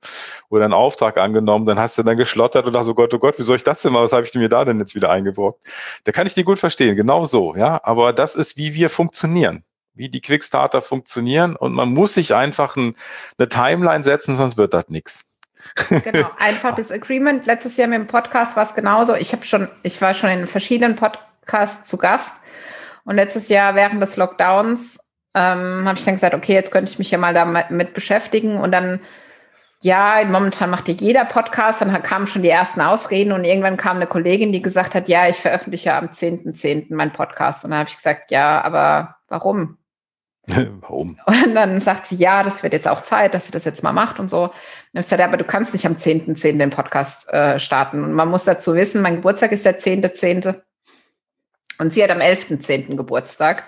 [0.47, 3.39] oder einen Auftrag angenommen, dann hast du dann geschlottert und dachte, oh Gott, oh Gott,
[3.39, 5.67] wie soll ich das denn mal, was habe ich mir da denn jetzt wieder eingebrockt?
[6.03, 9.63] Da kann ich dir gut verstehen, genau so, ja, aber das ist, wie wir funktionieren,
[9.95, 12.93] wie die Quickstarter funktionieren und man muss sich einfach ein,
[13.39, 15.25] eine Timeline setzen, sonst wird das nichts.
[15.89, 17.47] Genau, einfach das Agreement.
[17.47, 19.15] Letztes Jahr mit dem Podcast war es genauso.
[19.15, 22.35] Ich habe schon, ich war schon in verschiedenen Podcasts zu Gast
[23.03, 24.99] und letztes Jahr während des Lockdowns
[25.35, 28.71] ähm, habe ich dann gesagt, okay, jetzt könnte ich mich ja mal damit beschäftigen und
[28.71, 29.01] dann
[29.81, 33.97] ja, momentan macht ja jeder Podcast, dann kamen schon die ersten Ausreden und irgendwann kam
[33.97, 36.55] eine Kollegin, die gesagt hat, ja, ich veröffentliche am 10.10.
[36.55, 36.95] .10.
[36.95, 37.63] meinen Podcast.
[37.63, 39.77] Und dann habe ich gesagt, ja, aber warum?
[40.47, 41.19] warum?
[41.27, 43.93] Und dann sagt sie, ja, das wird jetzt auch Zeit, dass sie das jetzt mal
[43.93, 44.45] macht und so.
[44.45, 44.51] Und
[44.93, 46.35] ich gesagt, ja, aber du kannst nicht am 10.10.
[46.35, 46.57] .10.
[46.57, 48.03] den Podcast äh, starten.
[48.03, 50.41] Und man muss dazu wissen, mein Geburtstag ist der 10.10.
[50.43, 50.61] .10.
[51.79, 52.95] und sie hat am 11.10.
[52.95, 53.65] Geburtstag.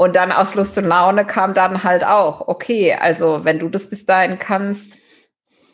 [0.00, 3.90] Und dann aus Lust und Laune kam dann halt auch, okay, also wenn du das
[3.90, 4.96] bis dahin kannst,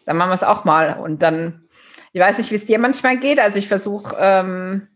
[0.05, 0.99] dann machen wir es auch mal.
[0.99, 1.69] Und dann,
[2.13, 3.39] ich weiß nicht, wie es dir manchmal geht.
[3.39, 4.89] Also ich versuche, ähm,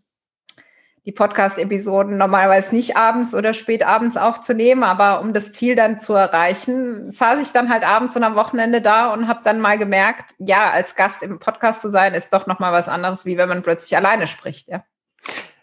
[1.06, 6.14] die Podcast-Episoden normalerweise nicht abends oder spät abends aufzunehmen, aber um das Ziel dann zu
[6.14, 10.34] erreichen, saß ich dann halt abends und am Wochenende da und habe dann mal gemerkt,
[10.38, 13.62] ja, als Gast im Podcast zu sein, ist doch nochmal was anderes, wie wenn man
[13.62, 14.82] plötzlich alleine spricht, ja.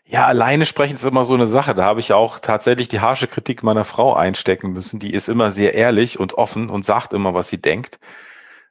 [0.10, 1.76] Ja, alleine sprechen ist immer so eine Sache.
[1.76, 5.00] Da habe ich auch tatsächlich die harsche Kritik meiner Frau einstecken müssen.
[5.00, 8.00] Die ist immer sehr ehrlich und offen und sagt immer, was sie denkt.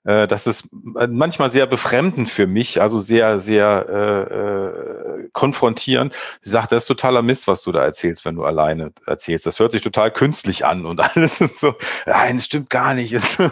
[0.07, 6.14] Äh, das ist manchmal sehr befremdend für mich, also sehr, sehr äh, äh, konfrontierend.
[6.40, 9.47] Sie sagt, das ist totaler Mist, was du da erzählst, wenn du alleine erzählst.
[9.47, 11.75] Das hört sich total künstlich an und alles und so.
[12.07, 13.12] Nein, das stimmt gar nicht.
[13.12, 13.51] ich habe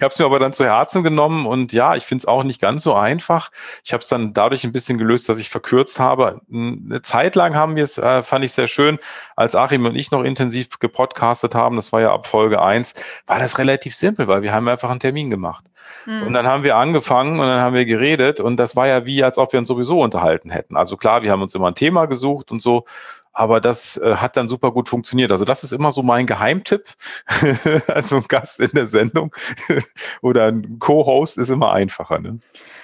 [0.00, 2.82] es mir aber dann zu Herzen genommen und ja, ich finde es auch nicht ganz
[2.82, 3.50] so einfach.
[3.84, 6.40] Ich habe es dann dadurch ein bisschen gelöst, dass ich verkürzt habe.
[6.50, 8.98] Eine Zeit lang haben wir es, äh, fand ich sehr schön,
[9.36, 12.94] als Achim und ich noch intensiv gepodcastet haben, das war ja ab Folge eins,
[13.26, 15.64] war das relativ simpel, weil wir haben ja einfach einen Termin gemacht.
[16.06, 16.28] Mhm.
[16.28, 19.24] Und dann haben wir angefangen und dann haben wir geredet und das war ja wie,
[19.24, 20.76] als ob wir uns sowieso unterhalten hätten.
[20.76, 22.84] Also klar, wir haben uns immer ein Thema gesucht und so,
[23.32, 25.32] aber das äh, hat dann super gut funktioniert.
[25.32, 26.84] Also das ist immer so mein Geheimtipp.
[27.88, 29.34] also ein Gast in der Sendung
[30.22, 32.18] oder ein Co-Host ist immer einfacher.
[32.20, 32.38] Ne?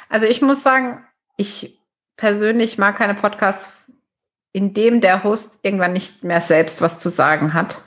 [0.08, 1.04] Also ich muss sagen,
[1.36, 1.80] ich
[2.16, 3.72] persönlich mag keine Podcasts,
[4.52, 7.82] in dem der Host irgendwann nicht mehr selbst was zu sagen hat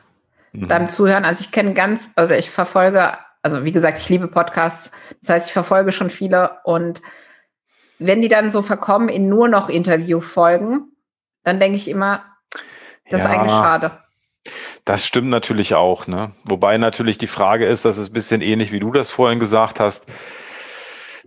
[0.52, 0.68] mhm.
[0.68, 1.26] beim Zuhören.
[1.26, 3.18] Also ich kenne ganz, also ich verfolge
[3.48, 4.92] also wie gesagt, ich liebe Podcasts.
[5.22, 7.02] Das heißt, ich verfolge schon viele und
[7.98, 10.92] wenn die dann so verkommen in nur noch Interviewfolgen,
[11.44, 12.26] dann denke ich immer,
[13.10, 13.92] das ja, ist eigentlich schade.
[14.84, 16.32] Das stimmt natürlich auch, ne?
[16.44, 19.80] Wobei natürlich die Frage ist, das ist ein bisschen ähnlich, wie du das vorhin gesagt
[19.80, 20.08] hast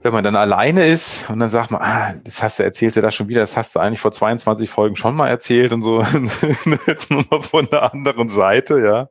[0.03, 3.03] wenn man dann alleine ist und dann sagt man, ah, das hast du erzählt ja
[3.03, 6.03] das schon wieder, das hast du eigentlich vor 22 Folgen schon mal erzählt und so,
[6.87, 9.09] jetzt nur mal von der anderen Seite, ja.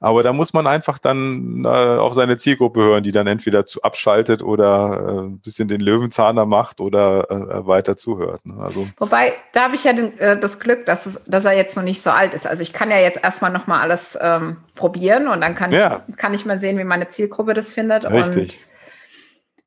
[0.00, 3.82] Aber da muss man einfach dann äh, auf seine Zielgruppe hören, die dann entweder zu
[3.82, 8.44] abschaltet oder äh, ein bisschen den Löwenzahner macht oder äh, weiter zuhört.
[8.44, 8.62] Ne?
[8.62, 11.76] Also Wobei, da habe ich ja den, äh, das Glück, dass, es, dass er jetzt
[11.76, 12.46] noch nicht so alt ist.
[12.46, 16.02] Also ich kann ja jetzt erstmal nochmal alles ähm, probieren und dann kann ich, ja.
[16.16, 18.04] kann ich mal sehen, wie meine Zielgruppe das findet.
[18.04, 18.58] Richtig.
[18.58, 18.66] Und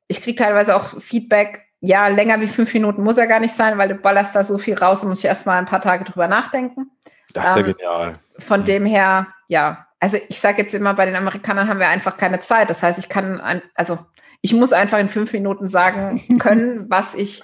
[0.08, 3.78] ich kriege teilweise auch Feedback, ja, länger wie fünf Minuten muss er gar nicht sein,
[3.78, 6.28] weil du ballerst da so viel raus und muss ich erstmal ein paar Tage drüber
[6.28, 6.92] nachdenken.
[7.34, 8.16] Das ist ähm, ja genial.
[8.40, 8.66] Von mhm.
[8.66, 12.40] dem her, ja, also ich sage jetzt immer, bei den Amerikanern haben wir einfach keine
[12.40, 12.70] Zeit.
[12.70, 14.00] Das heißt, ich kann, ein, also
[14.42, 17.44] ich muss einfach in fünf Minuten sagen können, was ich,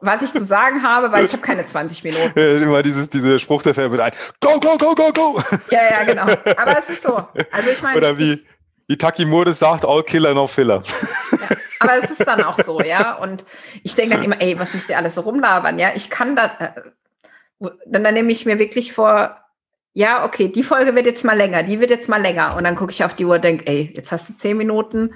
[0.00, 2.38] was ich zu sagen habe, weil ich habe keine 20 Minuten.
[2.38, 4.12] Ja, immer dieses, dieser Spruch, der fällt mit ein.
[4.40, 5.42] Go, go, go, go, go!
[5.70, 6.22] Ja, ja, genau.
[6.56, 7.16] Aber es ist so.
[7.50, 7.98] Also ich meine.
[7.98, 8.44] Oder wie,
[8.86, 10.82] wie Taki Murde sagt, all killer, no filler.
[11.32, 13.14] Ja, aber es ist dann auch so, ja.
[13.14, 13.44] Und
[13.82, 15.90] ich denke dann immer, ey, was müsst ihr alles so rumlabern, ja?
[15.94, 19.43] Ich kann da, äh, dann, dann nehme ich mir wirklich vor,
[19.94, 22.56] ja, okay, die Folge wird jetzt mal länger, die wird jetzt mal länger.
[22.56, 25.14] Und dann gucke ich auf die Uhr und denke, ey, jetzt hast du zehn Minuten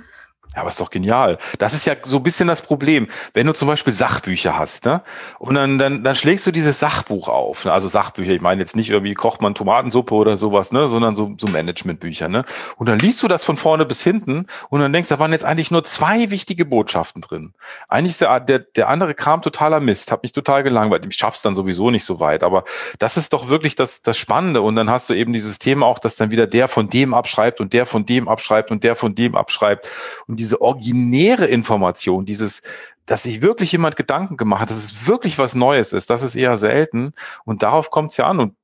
[0.59, 1.39] ja, aber ist doch genial.
[1.59, 3.07] Das ist ja so ein bisschen das Problem.
[3.33, 5.03] Wenn du zum Beispiel Sachbücher hast, ne?
[5.39, 7.65] Und dann, dann, dann schlägst du dieses Sachbuch auf.
[7.65, 7.73] Ne?
[7.73, 10.89] Also Sachbücher, ich meine jetzt nicht irgendwie kocht man Tomatensuppe oder sowas, ne?
[10.89, 12.45] Sondern so, so Managementbücher, ne?
[12.77, 15.45] Und dann liest du das von vorne bis hinten und dann denkst, da waren jetzt
[15.45, 17.55] eigentlich nur zwei wichtige Botschaften drin.
[17.89, 21.07] Eigentlich ist der, der, der andere Kram totaler Mist, hat mich total gelangweilt.
[21.07, 22.43] Ich schaff's dann sowieso nicht so weit.
[22.43, 22.65] Aber
[22.99, 24.61] das ist doch wirklich das, das Spannende.
[24.61, 27.61] Und dann hast du eben dieses Thema auch, dass dann wieder der von dem abschreibt
[27.61, 29.89] und der von dem abschreibt und der von dem abschreibt.
[30.27, 32.63] Und diese originäre Information, dieses,
[33.07, 36.37] dass sich wirklich jemand Gedanken gemacht hat, dass es wirklich was Neues ist, das ist
[36.37, 37.13] eher selten.
[37.45, 38.57] Und darauf kommt es ja an und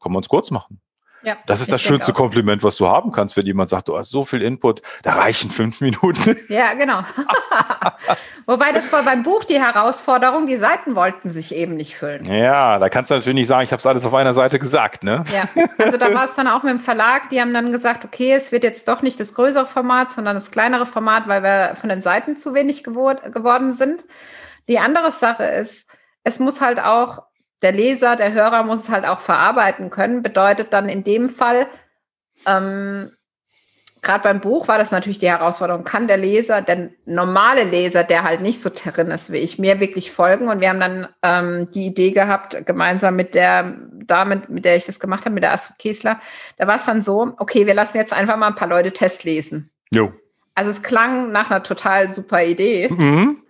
[0.00, 0.80] können wir uns kurz machen.
[1.22, 4.10] Ja, das ist das schönste Kompliment, was du haben kannst, wenn jemand sagt, du hast
[4.10, 6.36] so viel Input, da reichen fünf Minuten.
[6.48, 7.02] Ja, genau.
[8.46, 12.24] Wobei das war beim Buch die Herausforderung, die Seiten wollten sich eben nicht füllen.
[12.24, 15.04] Ja, da kannst du natürlich nicht sagen, ich habe es alles auf einer Seite gesagt,
[15.04, 15.24] ne?
[15.32, 18.34] Ja, also da war es dann auch mit dem Verlag, die haben dann gesagt, okay,
[18.34, 21.88] es wird jetzt doch nicht das größere Format, sondern das kleinere Format, weil wir von
[21.88, 24.04] den Seiten zu wenig geworden sind.
[24.68, 25.88] Die andere Sache ist,
[26.24, 27.22] es muss halt auch
[27.62, 30.22] der Leser, der Hörer muss es halt auch verarbeiten können.
[30.22, 31.66] Bedeutet dann in dem Fall,
[32.46, 33.12] ähm,
[34.02, 38.24] gerade beim Buch war das natürlich die Herausforderung, kann der Leser, der normale Leser, der
[38.24, 40.48] halt nicht so drin ist wie ich, mir wirklich folgen?
[40.48, 44.86] Und wir haben dann ähm, die Idee gehabt, gemeinsam mit der Dame, mit der ich
[44.86, 46.18] das gemacht habe, mit der Astrid Kiesler,
[46.58, 49.24] da war es dann so, okay, wir lassen jetzt einfach mal ein paar Leute Test
[49.24, 49.70] lesen.
[49.94, 50.12] Jo.
[50.54, 52.88] Also es klang nach einer total super Idee.
[52.90, 53.41] Mhm.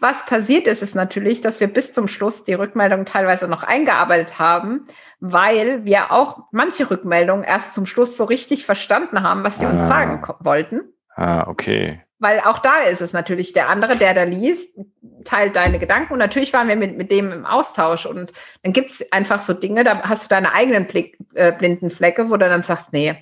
[0.00, 4.38] Was passiert ist, ist natürlich, dass wir bis zum Schluss die Rückmeldung teilweise noch eingearbeitet
[4.38, 4.86] haben,
[5.20, 9.70] weil wir auch manche Rückmeldungen erst zum Schluss so richtig verstanden haben, was sie ah.
[9.70, 10.80] uns sagen wollten.
[11.14, 12.00] Ah, okay.
[12.18, 14.78] Weil auch da ist es natürlich der andere, der da liest,
[15.24, 16.14] teilt deine Gedanken.
[16.14, 18.06] Und natürlich waren wir mit, mit dem im Austausch.
[18.06, 18.32] Und
[18.62, 22.30] dann gibt es einfach so Dinge, da hast du deine eigenen Blick, äh, blinden Flecke,
[22.30, 23.14] wo du dann sagst, nee,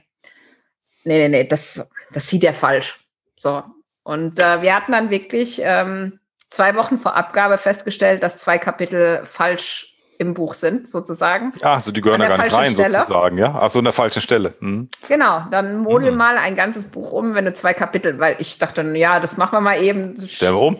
[1.04, 3.04] nee, nee, nee, das, das sieht ja falsch.
[3.36, 3.64] So,
[4.04, 9.24] und äh, wir hatten dann wirklich ähm, zwei Wochen vor Abgabe festgestellt, dass zwei Kapitel
[9.24, 11.52] falsch im Buch sind, sozusagen.
[11.62, 12.90] Ach, so die gehören ja gar nicht rein, Stelle.
[12.90, 13.58] sozusagen, ja?
[13.60, 14.54] Ach so, an der falschen Stelle.
[14.60, 14.88] Mhm.
[15.08, 16.16] Genau, dann model mhm.
[16.16, 19.52] mal ein ganzes Buch um, wenn du zwei Kapitel, weil ich dachte, ja, das machen
[19.52, 20.16] wir mal eben.
[20.40, 20.76] Der um?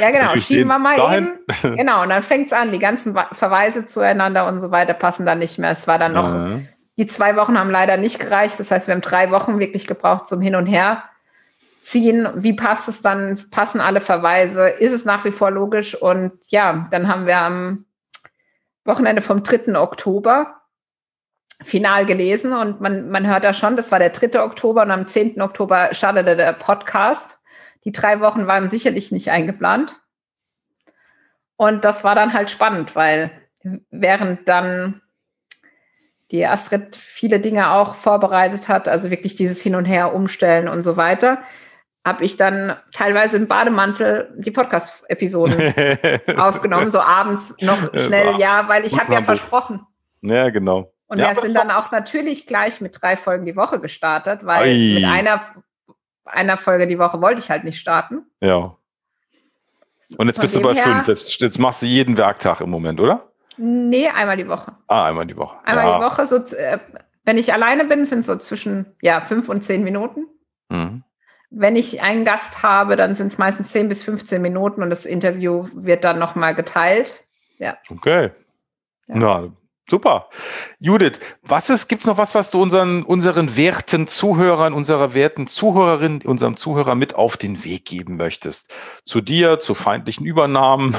[0.00, 1.32] Ja, genau, schieben wir mal dahin.
[1.62, 1.76] eben.
[1.76, 5.38] Genau, und dann fängt es an, die ganzen Verweise zueinander und so weiter passen dann
[5.38, 5.70] nicht mehr.
[5.70, 6.66] Es war dann noch, mhm.
[6.96, 8.58] die zwei Wochen haben leider nicht gereicht.
[8.58, 11.02] Das heißt, wir haben drei Wochen wirklich gebraucht zum Hin und Her
[11.90, 12.28] ziehen.
[12.36, 13.38] Wie passt es dann?
[13.50, 14.68] Passen alle Verweise?
[14.68, 15.94] Ist es nach wie vor logisch?
[15.94, 17.84] Und ja, dann haben wir am
[18.84, 19.78] Wochenende vom 3.
[19.78, 20.56] Oktober
[21.62, 24.42] final gelesen und man, man hört da schon, das war der 3.
[24.42, 25.42] Oktober und am 10.
[25.42, 27.38] Oktober startete der Podcast.
[27.84, 30.00] Die drei Wochen waren sicherlich nicht eingeplant.
[31.56, 33.30] Und das war dann halt spannend, weil
[33.90, 35.02] während dann
[36.30, 40.82] die Astrid viele Dinge auch vorbereitet hat, also wirklich dieses Hin und Her umstellen und
[40.82, 41.42] so weiter,
[42.04, 45.74] habe ich dann teilweise im Bademantel die Podcast-Episoden
[46.38, 49.86] aufgenommen, so abends noch schnell, ja, weil ich habe ja versprochen.
[50.22, 50.92] Ja, genau.
[51.06, 54.68] Und ja, wir sind dann auch natürlich gleich mit drei Folgen die Woche gestartet, weil
[54.68, 54.94] Ei.
[54.94, 55.40] mit einer,
[56.24, 58.22] einer Folge die Woche wollte ich halt nicht starten.
[58.40, 58.76] Ja.
[60.16, 61.08] Und jetzt Von bist du bei fünf.
[61.08, 63.28] Jetzt, jetzt, machst du jeden Werktag im Moment, oder?
[63.56, 64.72] Nee, einmal die Woche.
[64.86, 65.56] Ah, einmal die Woche.
[65.64, 65.98] Einmal ja.
[65.98, 66.26] die Woche.
[66.26, 66.78] So, äh,
[67.24, 70.26] wenn ich alleine bin, sind so zwischen ja, fünf und zehn Minuten.
[70.68, 71.04] Mhm.
[71.50, 75.04] Wenn ich einen Gast habe, dann sind es meistens 10 bis 15 Minuten und das
[75.04, 77.24] Interview wird dann nochmal geteilt.
[77.58, 77.76] Ja.
[77.90, 78.30] Okay.
[79.08, 79.14] Ja.
[79.16, 79.52] Na,
[79.88, 80.28] super.
[80.78, 86.22] Judith, was ist, gibt's noch was, was du unseren, unseren werten Zuhörern, unserer werten Zuhörerin,
[86.24, 88.72] unserem Zuhörer mit auf den Weg geben möchtest?
[89.04, 90.96] Zu dir, zu feindlichen Übernahmen.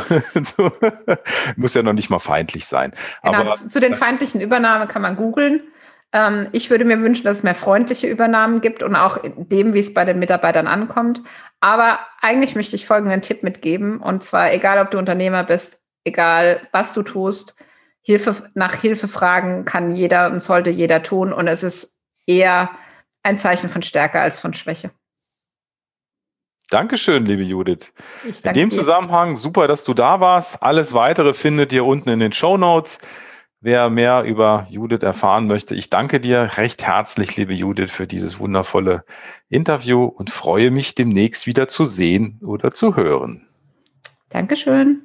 [1.55, 2.93] Muss ja noch nicht mal feindlich sein.
[3.23, 5.61] Genau, Aber, zu den feindlichen Übernahmen kann man googeln.
[6.13, 9.79] Ähm, ich würde mir wünschen, dass es mehr freundliche Übernahmen gibt und auch dem, wie
[9.79, 11.21] es bei den Mitarbeitern ankommt.
[11.59, 13.99] Aber eigentlich möchte ich folgenden Tipp mitgeben.
[13.99, 17.55] Und zwar, egal ob du Unternehmer bist, egal was du tust,
[18.01, 21.31] Hilfe, nach Hilfe fragen kann jeder und sollte jeder tun.
[21.31, 22.71] Und es ist eher
[23.23, 24.91] ein Zeichen von Stärke als von Schwäche.
[26.71, 27.91] Dankeschön, liebe Judith.
[28.43, 28.71] in dem.
[28.71, 30.63] Zusammenhang super, dass du da warst.
[30.63, 32.99] Alles weitere findet ihr unten in den Show Notes.
[33.63, 38.39] Wer mehr über Judith erfahren möchte, ich danke dir recht herzlich, liebe Judith, für dieses
[38.39, 39.05] wundervolle
[39.49, 43.45] Interview und freue mich demnächst wieder zu sehen oder zu hören.
[44.29, 45.03] Dankeschön.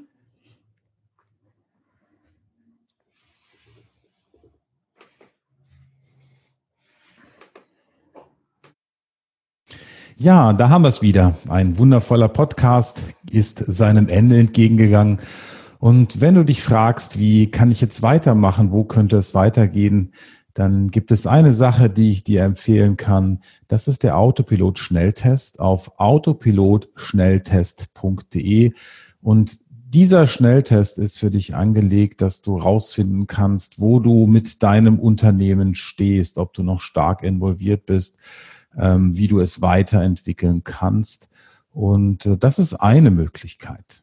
[10.17, 11.37] Ja, da haben wir es wieder.
[11.51, 15.19] Ein wundervoller Podcast ist seinem Ende entgegengegangen.
[15.87, 20.11] Und wenn du dich fragst, wie kann ich jetzt weitermachen, wo könnte es weitergehen,
[20.53, 23.39] dann gibt es eine Sache, die ich dir empfehlen kann.
[23.69, 28.73] Das ist der Autopilot-Schnelltest auf autopilotschnelltest.de.
[29.23, 34.99] Und dieser Schnelltest ist für dich angelegt, dass du rausfinden kannst, wo du mit deinem
[34.99, 38.19] Unternehmen stehst, ob du noch stark involviert bist,
[38.77, 41.29] ähm, wie du es weiterentwickeln kannst.
[41.71, 44.03] Und äh, das ist eine Möglichkeit.